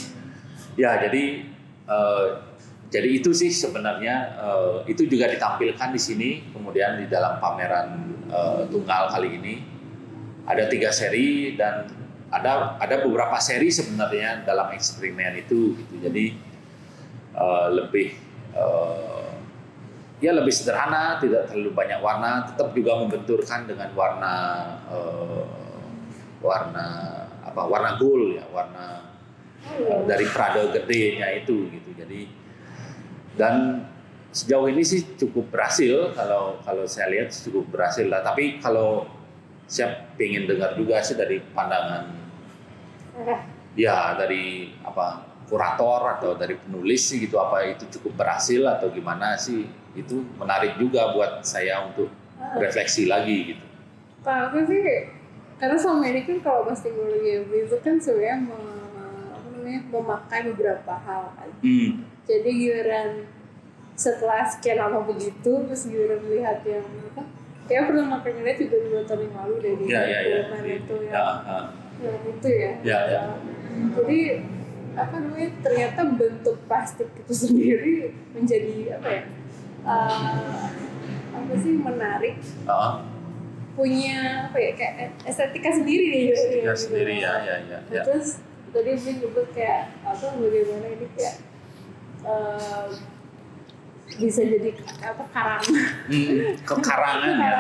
ya 0.74 0.98
jadi 0.98 1.46
uh, 1.86 2.47
jadi 2.88 3.20
itu 3.20 3.36
sih 3.36 3.52
sebenarnya 3.52 4.40
uh, 4.40 4.80
itu 4.88 5.04
juga 5.12 5.28
ditampilkan 5.28 5.92
di 5.92 6.00
sini 6.00 6.30
kemudian 6.56 7.04
di 7.04 7.12
dalam 7.12 7.36
pameran 7.44 8.16
uh, 8.32 8.64
tunggal 8.72 9.12
kali 9.12 9.36
ini. 9.36 9.56
Ada 10.48 10.72
tiga 10.72 10.96
seri 10.96 11.60
dan 11.60 11.92
ada 12.32 12.80
ada 12.80 12.96
beberapa 13.04 13.36
seri 13.44 13.68
sebenarnya 13.68 14.48
dalam 14.48 14.72
eksperimen 14.72 15.36
itu 15.36 15.76
gitu. 15.76 15.94
Jadi 16.00 16.40
uh, 17.36 17.68
lebih 17.76 18.16
uh, 18.56 19.36
ya 20.24 20.32
lebih 20.32 20.56
sederhana 20.56 21.20
tidak 21.20 21.52
terlalu 21.52 21.76
banyak 21.76 22.00
warna 22.00 22.48
tetap 22.48 22.72
juga 22.72 23.04
membenturkan 23.04 23.68
dengan 23.68 23.92
warna 24.00 24.36
uh, 24.88 25.44
warna 26.40 26.88
apa 27.44 27.62
warna 27.68 28.00
gold 28.00 28.40
ya 28.40 28.48
warna 28.56 29.12
uh, 29.76 30.08
dari 30.08 30.24
Prada 30.32 30.72
gedenya 30.72 31.36
itu 31.36 31.68
gitu. 31.68 31.92
Jadi 31.92 32.37
dan 33.38 33.86
sejauh 34.34 34.68
ini 34.68 34.84
sih 34.84 35.16
cukup 35.16 35.50
berhasil 35.54 36.12
kalau 36.18 36.60
kalau 36.66 36.84
saya 36.86 37.10
lihat 37.14 37.32
cukup 37.32 37.70
berhasil 37.72 38.06
lah 38.06 38.22
tapi 38.26 38.60
kalau 38.60 39.08
siap 39.70 40.14
ingin 40.20 40.46
dengar 40.46 40.76
juga 40.76 41.00
sih 41.00 41.16
dari 41.16 41.40
pandangan 41.56 42.12
ya 43.78 44.14
dari 44.20 44.74
apa 44.84 45.26
kurator 45.48 46.20
atau 46.20 46.32
dari 46.36 46.60
penulis 46.60 47.08
sih 47.08 47.24
gitu 47.24 47.40
apa 47.40 47.64
itu 47.66 47.88
cukup 47.98 48.26
berhasil 48.26 48.62
atau 48.68 48.92
gimana 48.92 49.40
sih 49.40 49.64
itu 49.96 50.22
menarik 50.36 50.76
juga 50.76 51.16
buat 51.16 51.42
saya 51.42 51.88
untuk 51.88 52.12
refleksi 52.60 53.10
lagi 53.10 53.56
gitu. 53.56 53.66
Pak 54.22 54.52
aku 54.52 54.70
sih 54.70 54.82
karena 55.58 55.78
selama 55.80 56.06
ini 56.14 56.22
kan 56.28 56.38
kalau 56.46 56.62
pas 56.68 56.78
teknologi 56.78 57.42
itu 57.42 57.78
kan 57.82 57.96
sebenarnya 57.98 58.38
memakai 59.90 60.52
beberapa 60.52 60.94
hal 60.94 61.34
kan. 61.34 61.50
Hmm 61.64 62.17
jadi 62.28 62.50
giliran 62.52 63.10
setelah 63.98 64.46
sekian 64.46 64.78
lama 64.78 65.02
begitu 65.08 65.52
terus 65.66 65.90
giliran 65.90 66.22
melihat 66.28 66.62
yang 66.68 66.86
apa 67.16 67.24
kayak 67.66 67.84
pernah 67.90 68.06
makan 68.20 68.32
ngeliat 68.38 68.58
juga 68.62 68.78
dua 68.86 69.02
tahun 69.08 69.22
yang 69.26 69.36
lalu 69.44 69.56
dari 69.60 69.84
ya, 69.90 70.02
ya, 70.06 70.20
ya. 70.22 70.40
itu 70.64 70.96
ya, 71.04 71.12
ya, 71.12 71.26
ya. 71.42 71.60
yang 71.98 72.24
itu 72.30 72.48
ya, 72.48 72.72
ya, 72.86 73.00
ya. 73.10 73.22
jadi 73.98 74.20
apa 74.98 75.16
namanya 75.22 75.50
ternyata 75.62 76.02
bentuk 76.10 76.58
plastik 76.66 77.10
itu 77.22 77.34
sendiri 77.34 78.14
menjadi 78.34 78.98
apa 78.98 79.10
ya 79.10 79.24
uh, 79.86 80.66
apa 81.38 81.54
sih 81.62 81.74
menarik 81.78 82.36
uh. 82.66 83.06
punya 83.78 84.50
apa 84.50 84.58
ya 84.58 84.72
kayak 84.74 85.14
estetika 85.22 85.70
sendiri 85.70 86.06
nih 86.10 86.24
estetika 86.34 86.74
ya, 86.74 86.74
sendiri 86.74 87.14
ya 87.22 87.34
ya 87.46 87.56
ya, 87.70 87.80
ya. 87.94 88.02
terus 88.02 88.42
tadi 88.74 88.94
gue 88.98 89.14
nyebut 89.22 89.48
kayak 89.54 89.94
apa 90.02 90.26
bagaimana 90.34 90.86
ini 90.98 91.08
kayak 91.14 91.47
uh, 92.28 92.88
bisa 94.18 94.42
jadi 94.44 94.70
apa 95.04 95.24
karang. 95.32 95.64
Hmm, 96.12 96.56
kekarangan 96.64 97.34
ya? 97.40 97.58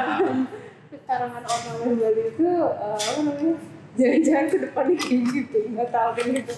Kekarangan 0.92 1.44
orang 1.44 1.96
Bali 1.96 2.24
itu 2.36 2.48
uh, 2.68 2.98
apa 3.00 3.20
namanya 3.24 3.56
jangan-jangan 3.98 4.46
ke 4.46 4.58
depannya 4.62 4.96
kayak 5.02 5.22
gitu 5.34 5.58
nggak 5.74 5.90
tahu 5.90 6.10
kan 6.14 6.26
gitu. 6.36 6.54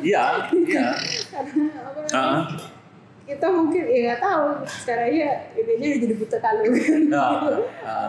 Iya 0.00 0.24
iya. 0.54 0.86
Karena 1.28 1.64
apa 1.76 1.98
namanya 2.06 2.32
uh. 2.32 2.42
kita 3.28 3.46
mungkin 3.52 3.84
ya 3.84 4.00
nggak 4.08 4.22
tahu 4.24 4.46
sekarang 4.66 5.10
ya 5.12 5.32
ini 5.52 5.72
udah 5.76 5.98
jadi 6.00 6.14
buta 6.16 6.38
kalu. 6.40 6.62
Kan 6.72 7.02
uh, 7.12 7.34
uh. 7.84 8.08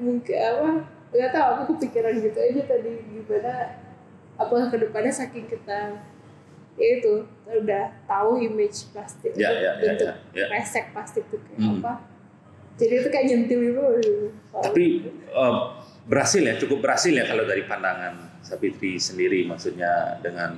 mungkin 0.00 0.36
apa 0.38 0.68
nggak 1.12 1.30
tahu 1.36 1.46
aku 1.52 1.62
kepikiran 1.76 2.14
gitu 2.24 2.38
aja 2.40 2.60
tadi 2.64 2.92
gimana 3.12 3.54
apa 4.40 4.54
ke 4.72 4.76
depannya 4.80 5.12
saking 5.12 5.44
kita 5.44 6.00
ya 6.80 6.88
itu 6.98 7.14
udah 7.44 7.84
tahu 8.08 8.40
image 8.40 8.88
plastik 8.96 9.36
ya, 9.36 9.52
ya, 9.52 9.60
ya, 9.60 9.72
bentuk 9.76 10.08
ya, 10.08 10.16
ya. 10.32 10.46
resek 10.56 10.88
plastik 10.96 11.24
itu 11.28 11.36
kayak 11.36 11.58
hmm. 11.60 11.78
apa 11.84 11.92
jadi 12.80 12.94
itu 13.04 13.08
kayak 13.12 13.26
nyentil 13.28 13.60
itu 13.60 13.82
tapi 14.56 14.84
uh, 15.36 15.76
berhasil 16.08 16.40
ya 16.40 16.54
cukup 16.56 16.80
berhasil 16.80 17.12
ya 17.12 17.24
kalau 17.28 17.44
dari 17.44 17.68
pandangan 17.68 18.32
Sapitri 18.42 18.98
sendiri 18.98 19.46
maksudnya 19.46 20.18
dengan 20.24 20.56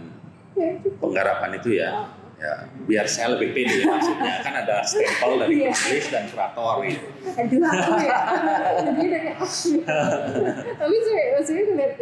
ya, 0.57 0.79
penggarapan 1.03 1.59
itu 1.59 1.83
ya 1.83 1.90
oh. 1.92 2.09
ya 2.38 2.70
biar 2.87 3.07
saya 3.11 3.35
lebih 3.37 3.53
pede 3.53 3.83
ya, 3.83 3.87
maksudnya 3.90 4.35
kan 4.40 4.55
ada 4.64 4.87
stempel 4.87 5.37
dari 5.42 5.66
yeah. 5.66 5.74
penulis 5.74 6.07
dan 6.09 6.24
kurator 6.31 6.74
gitu 6.87 7.07
aduh 7.35 7.61
aku 7.66 7.92
ya 8.07 8.18
jadi 8.87 9.07
dari 9.11 9.29
aku 9.35 9.46
tapi 10.79 10.96
saya 11.03 11.22
maksudnya 11.37 11.62
ngeliat 11.74 11.94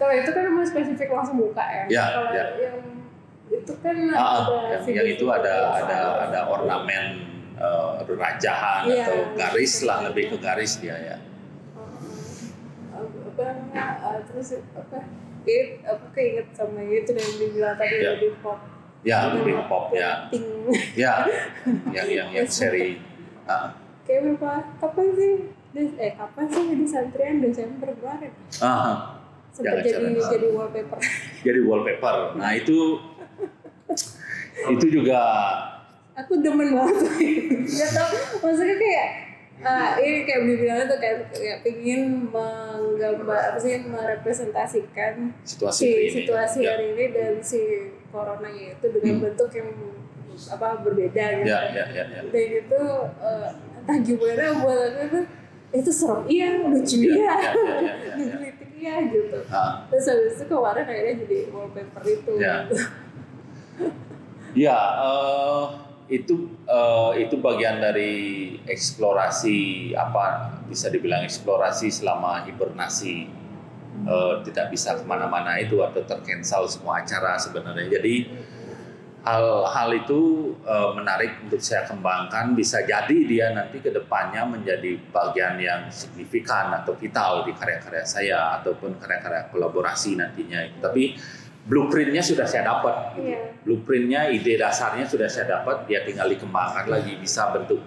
kalau 0.00 0.14
itu 0.18 0.30
kan 0.34 0.42
memang 0.50 0.66
spesifik 0.66 1.08
langsung 1.14 1.38
buka 1.38 1.62
ya, 1.62 1.84
ya 1.90 2.04
kalau 2.10 2.30
ya. 2.34 2.44
yang 2.58 2.91
itu 3.52 3.72
kan 3.84 3.96
ah, 4.16 4.48
ada 4.48 4.80
yang, 4.80 5.04
yang 5.04 5.08
itu 5.12 5.26
ada 5.28 5.76
ada 5.84 5.98
ada 6.28 6.40
ornamen 6.48 7.32
uh, 7.60 8.00
rajahan 8.02 8.88
ya, 8.88 9.04
atau 9.06 9.18
garis 9.36 9.84
lah 9.84 10.08
lebih 10.08 10.32
ke 10.32 10.36
garis 10.40 10.80
dia 10.80 10.96
ya. 10.96 11.16
Apa 12.92 13.42
namanya 13.44 13.86
uh, 14.00 14.18
terus 14.24 14.56
apa? 14.72 14.98
It 15.42 15.82
aku 15.82 16.06
keinget 16.14 16.54
sama 16.54 16.80
itu 16.86 17.12
yang 17.12 17.32
dibilang 17.38 17.76
tadi 17.76 17.96
ya. 17.98 18.10
lebih 18.16 18.32
pop. 18.40 18.58
Ya 19.02 19.18
lebih 19.34 19.54
pop 19.66 19.90
ya. 19.92 20.30
Ya 20.94 21.26
yang 21.96 22.08
yang 22.08 22.28
yang 22.32 22.48
seri. 22.48 23.02
uh. 23.44 23.74
kayak 24.06 24.38
berapa 24.38 24.52
kapan 24.82 25.06
sih? 25.14 25.32
Eh 25.76 26.12
kapan 26.14 26.44
sih 26.50 26.62
di 26.78 26.86
santrian? 26.86 27.42
Desember 27.42 27.90
kemarin. 27.96 28.32
Uh, 28.62 29.18
sempat 29.50 29.82
jadi 29.82 30.14
jadi 30.16 30.48
wallpaper. 30.54 30.98
Jadi 31.42 31.60
wallpaper. 31.66 32.16
Nah 32.38 32.50
itu 32.54 33.02
itu 34.70 34.86
juga 35.02 35.20
aku 36.12 36.38
demen 36.44 36.76
banget 36.76 36.96
nggak 37.66 37.90
tau 37.96 38.08
maksudnya 38.44 38.76
kayak 38.76 39.08
uh, 39.62 39.90
ini 39.98 40.18
kayak 40.28 40.40
bilang 40.44 40.84
tuh 40.90 40.98
kayak, 41.00 41.18
kayak 41.32 41.58
pingin 41.64 42.28
menggambar 42.28 43.54
apa 43.54 43.58
sih 43.58 43.80
merepresentasikan 43.86 45.32
situasi 45.46 45.78
si 45.78 45.88
hari 45.88 46.08
situasi 46.10 46.58
ini. 46.60 46.68
hari 46.68 46.84
ya. 46.84 46.92
ini 46.92 47.04
dan 47.14 47.32
si 47.40 47.60
corona 48.12 48.48
itu 48.52 48.86
dengan 48.92 49.14
hmm. 49.18 49.24
bentuk 49.30 49.50
yang 49.56 49.70
apa 50.32 50.80
berbeda 50.80 51.24
gitu 51.44 51.48
ya, 51.48 51.60
ya, 51.70 51.84
ya, 51.92 52.04
ya. 52.08 52.20
dan 52.24 52.46
itu 52.64 52.80
uh, 53.20 53.48
entah 53.82 53.98
gimana 54.00 54.44
buat 54.64 54.78
aku 54.96 55.04
tuh 55.12 55.24
itu 55.72 55.90
serem 55.92 56.24
iya 56.28 56.48
lucu 56.60 56.96
ya, 57.00 57.12
iya 57.16 57.16
ya, 57.16 57.32
ya, 57.32 57.64
ya, 57.80 57.94
ya, 58.20 58.50
ya. 58.52 58.66
ya 58.82 58.94
gitu 59.08 59.38
Nah, 59.46 59.86
terus 59.88 60.04
habis 60.10 60.36
itu 60.36 60.44
kemarin 60.44 60.84
akhirnya 60.84 61.14
jadi 61.22 61.38
wallpaper 61.54 62.02
itu 62.02 62.32
Ya. 62.36 62.66
Ya, 64.52 64.76
eh, 64.76 65.64
itu 66.12 66.52
eh, 66.68 67.12
itu 67.24 67.40
bagian 67.40 67.80
dari 67.80 68.12
eksplorasi 68.68 69.92
apa 69.96 70.58
bisa 70.68 70.92
dibilang 70.92 71.24
eksplorasi 71.24 71.88
selama 71.88 72.44
hibernasi 72.44 73.42
Eh, 74.02 74.34
tidak 74.48 74.74
bisa 74.74 74.98
ke 74.98 75.04
mana-mana 75.06 75.60
itu 75.62 75.78
atau 75.78 76.02
tercancel 76.02 76.66
semua 76.66 77.04
acara 77.04 77.38
sebenarnya. 77.38 78.00
Jadi 78.00 78.26
hal-hal 79.22 79.90
itu 79.94 80.50
eh, 80.64 80.90
menarik 80.96 81.38
untuk 81.46 81.62
saya 81.62 81.86
kembangkan. 81.86 82.56
Bisa 82.58 82.82
jadi 82.82 83.14
dia 83.22 83.54
nanti 83.54 83.78
ke 83.78 83.94
depannya 83.94 84.42
menjadi 84.48 84.98
bagian 85.12 85.54
yang 85.60 85.82
signifikan 85.92 86.72
atau 86.82 86.98
vital 86.98 87.46
di 87.46 87.54
karya-karya 87.54 88.02
saya 88.02 88.58
ataupun 88.58 88.98
karya-karya 88.98 89.52
kolaborasi 89.54 90.18
nantinya. 90.18 90.66
Tapi 90.82 91.14
blueprintnya 91.66 92.22
sudah 92.22 92.46
saya 92.46 92.66
dapat. 92.66 93.14
gitu. 93.16 93.28
Iya. 93.30 93.40
Blueprintnya, 93.62 94.20
ide 94.34 94.58
dasarnya 94.58 95.06
sudah 95.06 95.28
saya 95.30 95.60
dapat. 95.60 95.86
Dia 95.86 96.02
tinggal 96.02 96.30
dikembangkan 96.30 96.90
lagi 96.90 97.18
bisa 97.18 97.50
bentuk 97.54 97.78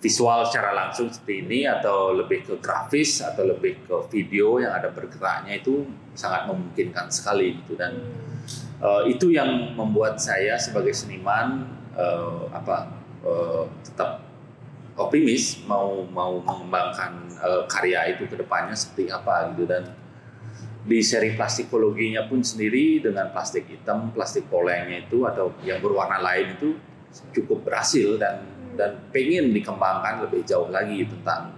visual 0.00 0.48
secara 0.48 0.72
langsung 0.72 1.12
seperti 1.12 1.44
ini 1.44 1.60
atau 1.68 2.16
lebih 2.16 2.48
ke 2.48 2.54
grafis 2.56 3.20
atau 3.20 3.44
lebih 3.44 3.84
ke 3.84 3.96
video 4.08 4.56
yang 4.56 4.72
ada 4.72 4.88
bergeraknya 4.88 5.60
itu 5.60 5.84
sangat 6.16 6.48
memungkinkan 6.48 7.12
sekali 7.12 7.60
gitu 7.60 7.76
dan 7.76 8.00
eh, 8.80 9.02
itu 9.12 9.28
yang 9.28 9.76
membuat 9.76 10.16
saya 10.16 10.56
sebagai 10.56 10.96
seniman 10.96 11.68
eh, 11.92 12.42
apa 12.48 12.96
eh, 13.28 13.64
tetap 13.84 14.24
optimis 14.96 15.68
mau 15.68 16.00
mau 16.08 16.40
mengembangkan 16.40 17.28
eh, 17.36 17.62
karya 17.68 18.16
itu 18.16 18.24
ke 18.24 18.40
depannya 18.40 18.72
seperti 18.72 19.12
apa 19.12 19.52
gitu 19.52 19.68
dan 19.68 19.84
di 20.90 21.06
seri 21.06 21.38
plastikologinya 21.38 22.26
pun 22.26 22.42
sendiri 22.42 22.98
dengan 22.98 23.30
plastik 23.30 23.70
hitam, 23.70 24.10
plastik 24.10 24.50
polengnya 24.50 25.06
itu 25.06 25.22
atau 25.22 25.54
yang 25.62 25.78
berwarna 25.78 26.18
lain 26.18 26.58
itu 26.58 26.74
cukup 27.30 27.62
berhasil 27.62 28.18
dan 28.18 28.42
dan 28.74 28.98
pengen 29.14 29.54
dikembangkan 29.54 30.26
lebih 30.26 30.42
jauh 30.42 30.66
lagi 30.66 31.06
tentang 31.06 31.54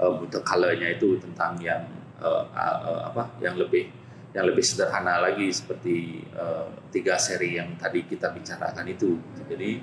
uh, 0.00 0.16
buta 0.16 0.40
colornya 0.40 0.96
itu 0.96 1.20
tentang 1.20 1.60
yang 1.60 1.84
uh, 2.24 2.48
uh, 2.56 3.12
apa 3.12 3.36
yang 3.44 3.60
lebih 3.60 3.92
yang 4.32 4.48
lebih 4.48 4.64
sederhana 4.64 5.20
lagi 5.20 5.52
seperti 5.52 6.24
uh, 6.32 6.72
tiga 6.88 7.20
seri 7.20 7.60
yang 7.60 7.76
tadi 7.76 8.08
kita 8.08 8.32
bicarakan 8.32 8.88
itu. 8.88 9.20
Jadi 9.44 9.78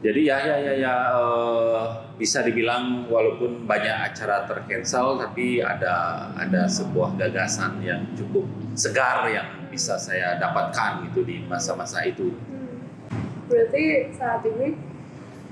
jadi 0.00 0.20
ya 0.20 0.38
ya 0.42 0.56
ya 0.60 0.74
ya 0.84 0.94
uh, 1.16 2.04
bisa 2.14 2.46
dibilang 2.46 3.08
walaupun 3.10 3.66
banyak 3.66 4.12
acara 4.12 4.46
tercancel 4.46 5.18
tapi 5.18 5.64
ada 5.64 6.28
ada 6.38 6.68
sebuah 6.68 7.18
gagasan 7.18 7.82
yang 7.82 8.04
cukup 8.14 8.46
segar 8.78 9.26
yang 9.32 9.64
bisa 9.72 9.98
saya 9.98 10.38
dapatkan 10.38 11.10
gitu 11.10 11.26
di 11.26 11.42
masa-masa 11.50 12.06
itu. 12.06 12.30
Hmm. 12.30 12.86
berarti 13.44 14.08
saat 14.14 14.40
ini 14.46 14.78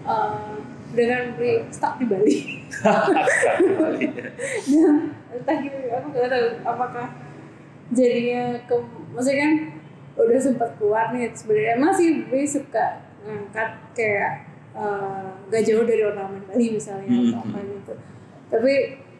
eh, 0.07 0.55
dengan 0.95 1.35
beli 1.35 1.67
stuck 1.75 1.99
di 1.99 2.07
Bali. 2.07 2.39
Dan 4.71 4.95
entah 5.35 5.57
gitu 5.61 5.77
aku 5.91 6.07
nggak 6.13 6.29
tahu 6.29 6.49
apakah 6.63 7.07
jadinya 7.93 8.61
ke 8.65 8.77
maksudnya 9.13 9.39
kan 9.45 9.53
udah 10.13 10.41
sempat 10.41 10.71
keluar 10.77 11.11
nih 11.11 11.33
sebenarnya. 11.33 11.77
Masih 11.81 12.09
Bri 12.29 12.45
suka 12.45 13.12
ngangkat 13.23 13.71
kayak 13.95 14.33
eh, 14.73 15.27
gak 15.49 15.63
jauh 15.63 15.85
dari 15.85 16.03
ornamen 16.03 16.43
Bali 16.45 16.67
misalnya 16.73 17.07
atau 17.07 17.41
Hmm. 17.41 17.45
apa 17.45 17.59
gitu. 17.61 17.95
Tapi 18.51 18.73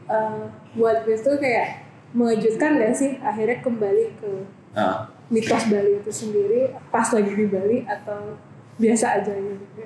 eh, 0.09 0.43
buat 0.75 0.97
Bri 1.05 1.17
tuh 1.17 1.37
kayak 1.37 1.69
mengejutkan 2.13 2.77
gak 2.77 2.93
sih 2.93 3.17
akhirnya 3.19 3.61
kembali 3.61 4.05
ke 4.21 4.33
Nah, 4.73 5.05
mitos 5.29 5.69
Bali 5.69 6.01
itu 6.01 6.09
sendiri 6.09 6.73
pas 6.89 7.05
lagi 7.13 7.29
di 7.31 7.45
Bali 7.45 7.85
atau 7.85 8.41
biasa 8.81 9.21
aja 9.21 9.33
gitu? 9.37 9.85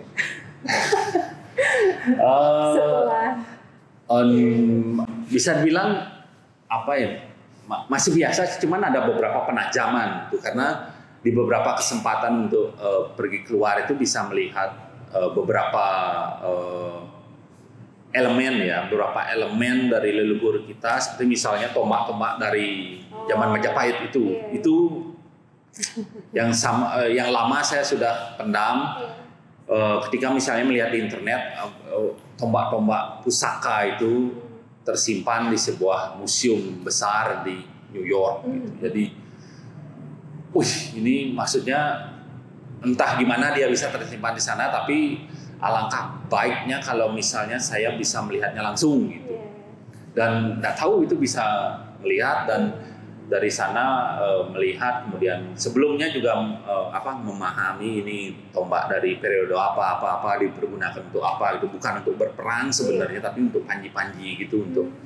Uh, 2.14 2.75
setelah. 2.75 3.31
Um, 4.07 5.03
bisa 5.27 5.59
dibilang 5.59 5.99
apa 6.71 6.93
ya 6.95 7.11
ma- 7.67 7.83
masih 7.91 8.14
biasa 8.14 8.47
cuman 8.62 8.79
ada 8.87 9.03
beberapa 9.03 9.43
penajaman 9.43 10.31
gitu. 10.31 10.39
Karena 10.39 10.95
di 11.27 11.35
beberapa 11.35 11.74
kesempatan 11.74 12.47
untuk 12.47 12.79
uh, 12.79 13.11
pergi 13.18 13.43
keluar 13.43 13.83
itu 13.83 13.99
bisa 13.99 14.22
melihat 14.31 14.95
uh, 15.11 15.35
beberapa 15.35 15.87
uh, 16.39 17.03
elemen 18.14 18.62
ya 18.62 18.87
beberapa 18.87 19.27
elemen 19.35 19.91
dari 19.91 20.14
leluhur 20.14 20.62
kita 20.62 21.03
seperti 21.03 21.27
misalnya 21.27 21.74
tombak-tombak 21.74 22.39
dari 22.39 23.03
zaman 23.27 23.51
Oh, 23.51 23.55
Majapahit 23.59 24.07
itu 24.07 24.22
iya. 24.22 24.62
itu 24.62 24.74
yang 26.31 26.55
sama 26.55 26.95
uh, 27.03 27.11
yang 27.11 27.35
lama 27.35 27.59
saya 27.59 27.83
sudah 27.83 28.39
pendam 28.39 29.03
Eh, 29.66 29.97
ketika 30.07 30.31
misalnya 30.31 30.62
melihat 30.62 30.95
di 30.95 31.03
internet 31.03 31.59
tombak-tombak 32.39 33.27
pusaka 33.27 33.99
itu 33.99 34.31
tersimpan 34.87 35.51
di 35.51 35.59
sebuah 35.59 36.14
museum 36.14 36.87
besar 36.87 37.43
di 37.43 37.66
New 37.91 38.07
York. 38.07 38.47
gitu. 38.47 38.62
Hmm. 38.70 38.79
Jadi, 38.79 39.05
wih 40.57 40.97
ini 40.97 41.37
maksudnya 41.37 42.13
entah 42.85 43.17
gimana 43.17 43.53
dia 43.57 43.67
bisa 43.67 43.89
tersimpan 43.89 44.37
di 44.37 44.43
sana, 44.43 44.69
tapi 44.69 45.27
alangkah 45.59 46.21
baiknya 46.29 46.79
kalau 46.85 47.11
misalnya 47.11 47.57
saya 47.57 47.97
bisa 47.97 48.21
melihatnya 48.21 48.61
langsung 48.61 49.09
gitu. 49.09 49.33
Iya. 49.33 49.49
Dan 50.13 50.61
nggak 50.61 50.75
tahu 50.77 51.05
itu 51.09 51.17
bisa 51.17 51.45
melihat 52.05 52.45
dan 52.45 52.77
dari 53.27 53.51
sana 53.51 54.15
eh, 54.23 54.43
melihat 54.55 55.09
kemudian 55.09 55.51
sebelumnya 55.59 56.07
juga 56.13 56.37
eh, 56.63 56.87
apa 56.95 57.19
memahami 57.19 58.07
ini 58.07 58.19
tombak 58.55 58.87
dari 58.87 59.19
periode 59.19 59.57
apa 59.57 59.99
apa 59.99 60.09
apa 60.23 60.31
dipergunakan 60.47 61.11
untuk 61.11 61.25
apa 61.27 61.59
itu 61.59 61.67
bukan 61.67 61.93
untuk 62.05 62.15
berperang 62.15 62.71
sebenarnya 62.71 63.19
tapi 63.19 63.51
untuk 63.51 63.67
panji-panji 63.67 64.47
gitu 64.47 64.63
untuk 64.63 64.87
eh, 64.87 65.06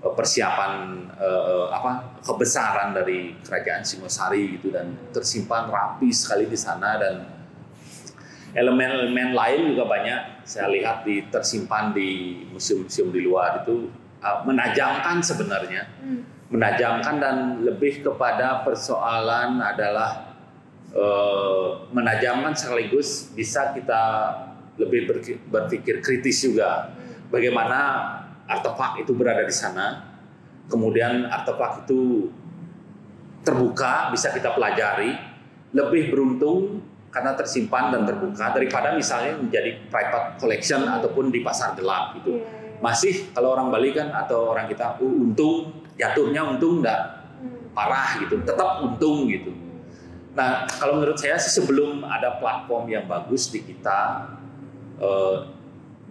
persiapan 0.00 0.72
eh, 1.20 1.66
apa 1.68 2.16
kebesaran 2.24 2.96
dari 2.96 3.36
kerajaan 3.44 3.84
Singosari 3.84 4.56
gitu 4.56 4.72
dan 4.72 4.96
tersimpan 5.12 5.68
rapi 5.68 6.08
sekali 6.08 6.48
di 6.48 6.56
sana 6.56 6.96
dan 6.96 7.14
elemen-elemen 8.56 9.36
lain 9.36 9.76
juga 9.76 9.84
banyak. 9.86 10.20
Saya 10.48 10.72
lihat 10.72 11.04
di 11.04 11.28
tersimpan 11.28 11.92
di 11.92 12.42
museum-museum 12.48 13.12
di 13.12 13.20
luar 13.20 13.60
itu 13.62 13.92
eh, 14.24 14.38
menajamkan 14.48 15.20
sebenarnya. 15.20 15.84
Hmm. 16.00 16.24
menajamkan 16.50 17.22
dan 17.22 17.62
lebih 17.62 18.02
kepada 18.02 18.66
persoalan 18.66 19.62
adalah 19.62 20.34
eh, 20.90 21.68
menajamkan 21.94 22.58
sekaligus 22.58 23.30
bisa 23.30 23.70
kita 23.70 24.02
lebih 24.74 25.06
berpikir 25.46 26.02
kritis 26.02 26.42
juga. 26.42 26.90
Bagaimana 27.30 27.78
artefak 28.50 28.98
itu 28.98 29.14
berada 29.14 29.46
di 29.46 29.54
sana. 29.54 30.10
Kemudian 30.66 31.30
artefak 31.30 31.86
itu 31.86 32.30
terbuka 33.46 34.10
bisa 34.10 34.34
kita 34.34 34.50
pelajari. 34.54 35.14
Lebih 35.70 36.10
beruntung 36.10 36.82
karena 37.14 37.38
tersimpan 37.38 37.94
dan 37.94 38.02
terbuka 38.02 38.50
daripada 38.50 38.94
misalnya 38.94 39.38
menjadi 39.38 39.86
private 39.86 40.42
collection 40.42 40.82
ataupun 40.82 41.30
di 41.30 41.46
pasar 41.46 41.78
gelap 41.78 42.18
gitu. 42.18 42.38
Iya, 42.38 42.46
iya. 42.46 42.78
masih 42.82 43.14
kalau 43.30 43.54
orang 43.54 43.70
Bali 43.70 43.94
kan 43.94 44.10
atau 44.10 44.50
orang 44.50 44.66
kita 44.66 44.98
uh, 44.98 45.06
untung. 45.06 45.86
Jatuhnya 45.94 46.42
untung 46.48 46.80
enggak 46.82 47.20
Hmm. 47.40 47.72
parah 47.72 48.20
gitu. 48.20 48.36
Tetap 48.44 48.84
untung 48.84 49.24
gitu. 49.24 49.48
Nah 50.36 50.68
kalau 50.68 51.00
menurut 51.00 51.16
saya 51.16 51.40
sih 51.40 51.56
sebelum 51.56 52.04
ada 52.04 52.36
platform 52.36 52.84
yang 52.92 53.08
bagus 53.08 53.48
di 53.48 53.64
kita 53.64 54.28
eh, 55.00 55.36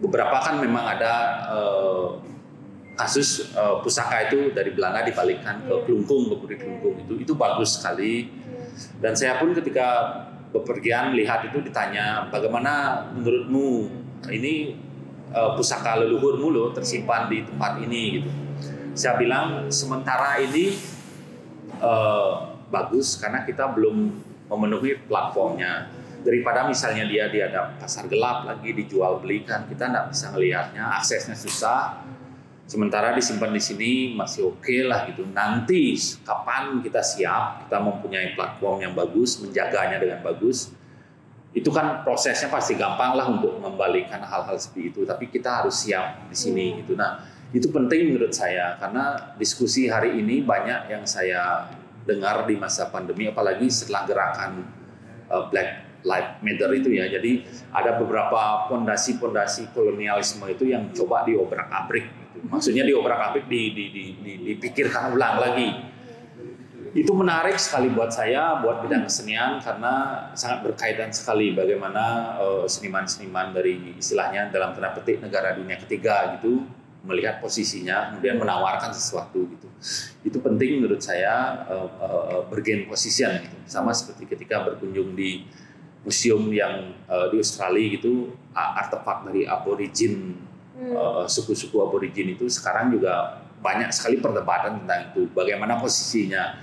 beberapa 0.00 0.36
kan 0.40 0.58
memang 0.58 0.96
ada 0.96 1.14
eh, 1.52 2.06
kasus 2.96 3.52
eh, 3.52 3.76
pusaka 3.84 4.28
itu 4.28 4.52
dari 4.52 4.72
Belanda 4.72 5.04
dibalikkan 5.04 5.64
ke 5.64 5.72
Iya. 5.72 5.84
Kelungkung 5.86 6.22
ke 6.32 6.34
Puri 6.40 6.56
Kelungkung 6.60 6.94
itu 7.00 7.14
itu 7.20 7.32
bagus 7.36 7.80
sekali 7.80 8.28
Iya. 8.28 8.64
dan 9.00 9.12
saya 9.16 9.36
pun 9.40 9.52
ketika 9.52 10.18
bepergian 10.50 11.14
melihat 11.14 11.46
itu 11.46 11.62
ditanya 11.62 12.26
bagaimana 12.32 13.06
menurutmu 13.14 13.88
ini 14.32 14.74
eh, 15.30 15.50
pusaka 15.54 16.00
leluhurmu 16.00 16.48
loh 16.50 16.68
tersimpan 16.74 17.30
di 17.30 17.44
tempat 17.46 17.80
ini 17.84 18.02
gitu. 18.20 18.30
Saya 18.98 19.16
bilang 19.16 19.70
sementara 19.70 20.42
ini 20.42 20.74
eh, 21.78 22.30
bagus 22.70 23.16
karena 23.20 23.46
kita 23.46 23.70
belum 23.72 24.10
memenuhi 24.50 24.98
platformnya. 25.06 25.99
Daripada 26.20 26.68
misalnya 26.68 27.08
dia 27.08 27.32
di 27.32 27.40
ada 27.40 27.74
pasar 27.80 28.04
gelap 28.06 28.44
lagi 28.44 28.76
dijual 28.76 29.24
belikan, 29.24 29.64
kita 29.64 29.88
nggak 29.88 30.06
bisa 30.12 30.28
melihatnya, 30.36 30.84
aksesnya 31.00 31.32
susah. 31.32 32.04
Sementara 32.70 33.10
disimpan 33.16 33.50
di 33.50 33.58
sini 33.58 33.90
masih 34.14 34.54
oke 34.54 34.76
lah 34.86 35.08
gitu. 35.10 35.26
Nanti 35.26 35.98
kapan 36.22 36.78
kita 36.84 37.02
siap, 37.02 37.66
kita 37.66 37.82
mempunyai 37.82 38.38
platform 38.38 38.86
yang 38.86 38.94
bagus, 38.94 39.42
menjaganya 39.42 39.98
dengan 39.98 40.22
bagus, 40.22 40.70
itu 41.50 41.66
kan 41.74 42.06
prosesnya 42.06 42.46
pasti 42.46 42.78
gampang 42.78 43.18
lah 43.18 43.26
untuk 43.26 43.58
membalikan 43.58 44.22
hal-hal 44.22 44.54
seperti 44.54 44.94
itu. 44.94 45.00
Tapi 45.02 45.26
kita 45.26 45.64
harus 45.64 45.82
siap 45.82 46.30
di 46.30 46.36
sini 46.38 46.66
Hmm. 46.70 46.78
gitu. 46.84 46.94
Nah 46.94 47.12
Itu 47.50 47.74
penting 47.74 48.14
menurut 48.14 48.30
saya 48.30 48.78
karena 48.78 49.34
diskusi 49.34 49.90
hari 49.90 50.22
ini 50.22 50.38
banyak 50.46 50.86
yang 50.86 51.02
saya 51.02 51.66
dengar 52.06 52.46
di 52.46 52.54
masa 52.54 52.86
pandemi 52.94 53.26
apalagi 53.26 53.66
setelah 53.66 54.06
gerakan 54.06 54.62
uh, 55.26 55.50
Black 55.50 55.89
Lives 56.02 56.40
Matter 56.40 56.70
itu 56.76 56.90
ya. 56.94 57.06
Jadi 57.08 57.44
ada 57.72 58.00
beberapa 58.00 58.66
pondasi-pondasi 58.72 59.72
kolonialisme 59.76 60.44
itu 60.48 60.70
yang 60.70 60.88
coba 60.92 61.24
diobrak-abrik. 61.28 62.06
Gitu. 62.08 62.38
Maksudnya 62.48 62.82
diobrak-abrik 62.88 63.46
di, 63.46 63.62
di, 63.72 63.84
di, 63.92 64.04
di, 64.20 64.32
dipikirkan 64.54 65.12
ulang 65.14 65.36
lagi. 65.40 65.68
Itu 66.90 67.14
menarik 67.14 67.54
sekali 67.54 67.86
buat 67.94 68.10
saya, 68.10 68.58
buat 68.58 68.82
bidang 68.82 69.06
kesenian 69.06 69.62
karena 69.62 70.26
sangat 70.34 70.66
berkaitan 70.66 71.14
sekali 71.14 71.54
bagaimana 71.54 72.34
uh, 72.42 72.66
seniman-seniman 72.66 73.54
dari 73.54 73.94
istilahnya 73.94 74.50
dalam 74.50 74.74
tanda 74.74 74.90
petik 74.98 75.22
negara 75.22 75.54
dunia 75.54 75.78
ketiga 75.78 76.34
gitu 76.34 76.66
melihat 77.00 77.40
posisinya 77.40 78.12
kemudian 78.12 78.36
menawarkan 78.36 78.92
sesuatu 78.92 79.48
gitu 79.56 79.68
itu 80.20 80.38
penting 80.42 80.84
menurut 80.84 81.00
saya 81.00 81.64
uh, 81.64 81.88
uh, 81.96 82.40
bergain 82.52 82.84
position 82.84 83.40
gitu 83.40 83.56
sama 83.64 83.96
seperti 83.96 84.28
ketika 84.28 84.60
berkunjung 84.68 85.16
di 85.16 85.48
museum 86.04 86.48
yang 86.48 86.96
uh, 87.06 87.28
di 87.28 87.36
Australia 87.40 88.00
gitu 88.00 88.32
artefak 88.56 89.28
dari 89.28 89.44
aborigin 89.44 90.36
hmm. 90.76 90.94
uh, 90.96 91.24
suku-suku 91.28 91.76
aborigin 91.80 92.32
itu 92.34 92.48
sekarang 92.48 92.92
juga 92.94 93.44
banyak 93.60 93.92
sekali 93.92 94.16
perdebatan 94.18 94.84
tentang 94.84 95.12
itu 95.12 95.28
bagaimana 95.36 95.76
posisinya 95.76 96.56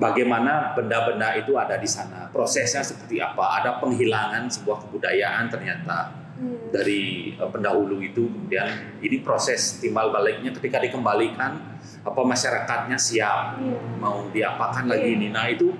bagaimana 0.00 0.72
benda-benda 0.72 1.36
itu 1.36 1.56
ada 1.60 1.76
di 1.76 1.88
sana 1.88 2.32
prosesnya 2.32 2.80
seperti 2.80 3.20
apa 3.20 3.60
ada 3.60 3.76
penghilangan 3.80 4.48
sebuah 4.48 4.88
kebudayaan 4.88 5.52
ternyata 5.52 6.22
Hmm. 6.42 6.74
dari 6.74 7.30
uh, 7.38 7.46
pendahulu 7.46 8.02
itu 8.02 8.26
kemudian 8.26 8.98
ini 8.98 9.22
proses 9.22 9.78
timbal 9.78 10.10
baliknya 10.10 10.50
ketika 10.50 10.82
dikembalikan 10.82 11.54
apa 12.02 12.20
masyarakatnya 12.24 12.98
siap 12.98 13.62
hmm. 13.62 14.02
mau 14.02 14.26
diapakan 14.26 14.90
lagi 14.90 15.14
ini 15.14 15.30
nah 15.30 15.46
itu 15.46 15.70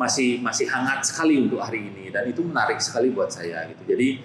masih 0.00 0.40
masih 0.40 0.64
hangat 0.64 1.04
sekali 1.04 1.36
untuk 1.36 1.60
hari 1.60 1.92
ini 1.92 2.08
dan 2.08 2.24
itu 2.24 2.40
menarik 2.40 2.80
sekali 2.80 3.12
buat 3.12 3.28
saya 3.28 3.68
gitu 3.68 3.84
jadi 3.84 4.16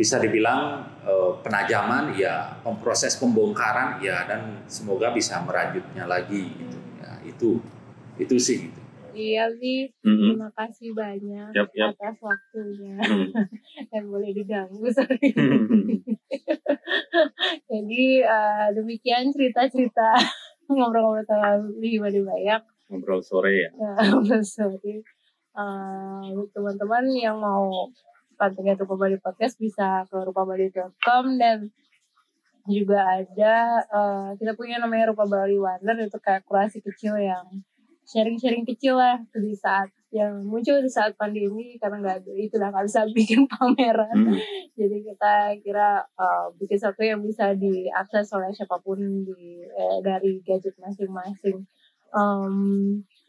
bisa 0.00 0.16
dibilang 0.16 0.80
uh, 1.04 1.36
penajaman 1.44 2.16
ya 2.16 2.56
proses 2.80 3.20
pembongkaran 3.20 4.00
ya 4.00 4.24
dan 4.24 4.64
semoga 4.64 5.12
bisa 5.12 5.36
merajutnya 5.44 6.08
lagi 6.08 6.48
gitu 6.56 6.78
ya 7.04 7.12
itu 7.28 7.50
itu 8.16 8.36
sih 8.40 8.58
gitu. 8.68 8.80
Iya 9.10 9.50
Vi, 9.58 9.90
terima 10.00 10.54
kasih 10.54 10.94
banyak 10.94 11.50
yep, 11.50 11.68
yep. 11.74 11.98
atas 11.98 12.16
waktunya 12.22 12.96
mm. 13.02 13.28
dan 13.90 14.02
boleh 14.06 14.30
diganggu 14.30 14.86
sorry. 14.94 15.34
Mm-hmm. 15.34 15.98
Jadi 17.70 18.04
uh, 18.22 18.70
demikian 18.72 19.34
cerita-cerita 19.34 20.14
ngobrol-ngobrol 20.70 21.26
sama 21.26 22.08
di 22.08 22.22
Bayak. 22.22 22.62
Ngobrol 22.90 23.22
sore 23.22 23.52
ya. 23.54 23.70
ya 23.70 23.90
ngobrol 24.10 24.42
sore. 24.42 25.06
Uh, 25.54 26.46
teman-teman 26.50 27.04
yang 27.14 27.38
mau 27.38 27.90
pantengin 28.34 28.78
Rupa 28.78 28.94
Bali 28.98 29.18
Podcast 29.18 29.58
bisa 29.58 30.06
ke 30.10 30.16
rupabali.com 30.16 31.24
dan 31.38 31.70
juga 32.68 33.02
ada 33.20 33.84
uh, 33.90 34.28
kita 34.38 34.54
punya 34.54 34.78
namanya 34.78 35.14
Rupa 35.14 35.26
Bali 35.26 35.58
Wonder 35.58 35.96
itu 36.02 36.18
kayak 36.22 36.46
kurasi 36.46 36.80
kecil 36.80 37.18
yang 37.18 37.62
sharing-sharing 38.10 38.66
kecil 38.66 38.98
lah 38.98 39.22
di 39.30 39.54
saat 39.54 39.90
yang 40.10 40.42
muncul 40.42 40.82
di 40.82 40.90
saat 40.90 41.14
pandemi 41.14 41.78
karena 41.78 42.02
nggak 42.02 42.16
ada 42.26 42.32
itu 42.34 42.56
lah 42.58 42.74
nggak 42.74 42.86
bisa 42.90 43.00
bikin 43.16 43.46
pameran 43.46 44.34
hmm. 44.34 44.38
jadi 44.74 44.96
kita 45.06 45.34
kira 45.62 46.02
uh, 46.18 46.50
bikin 46.58 46.78
satu 46.82 47.06
yang 47.06 47.22
bisa 47.22 47.54
diakses 47.54 48.26
oleh 48.34 48.50
siapa 48.50 48.82
pun 48.82 48.98
di 48.98 49.62
eh, 49.62 49.98
dari 50.02 50.42
gadget 50.42 50.74
masing-masing 50.82 51.62
um, 52.14 52.56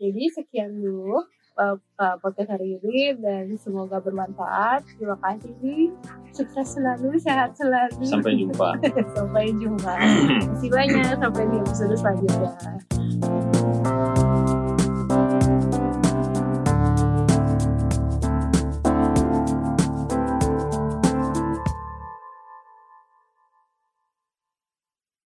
jadi 0.01 0.23
sekian 0.33 0.81
dulu 0.81 1.21
uh, 1.61 1.77
uh, 1.77 2.15
podcast 2.19 2.57
hari 2.57 2.81
ini 2.81 3.13
dan 3.19 3.53
semoga 3.59 4.01
bermanfaat. 4.01 4.85
Terima 4.97 5.17
kasih. 5.21 5.93
Sukses 6.33 6.67
selalu 6.73 7.19
sehat 7.21 7.53
selalu. 7.53 8.01
Sampai 8.07 8.33
jumpa. 8.39 8.69
Sampai 9.17 9.45
jumpa. 9.53 9.93
Terima 10.01 10.45
kasih 10.57 10.69
banyak. 10.73 11.13
Sampai 11.19 11.43
di 11.49 11.57
episode 11.61 11.95
selanjutnya 11.97 13.60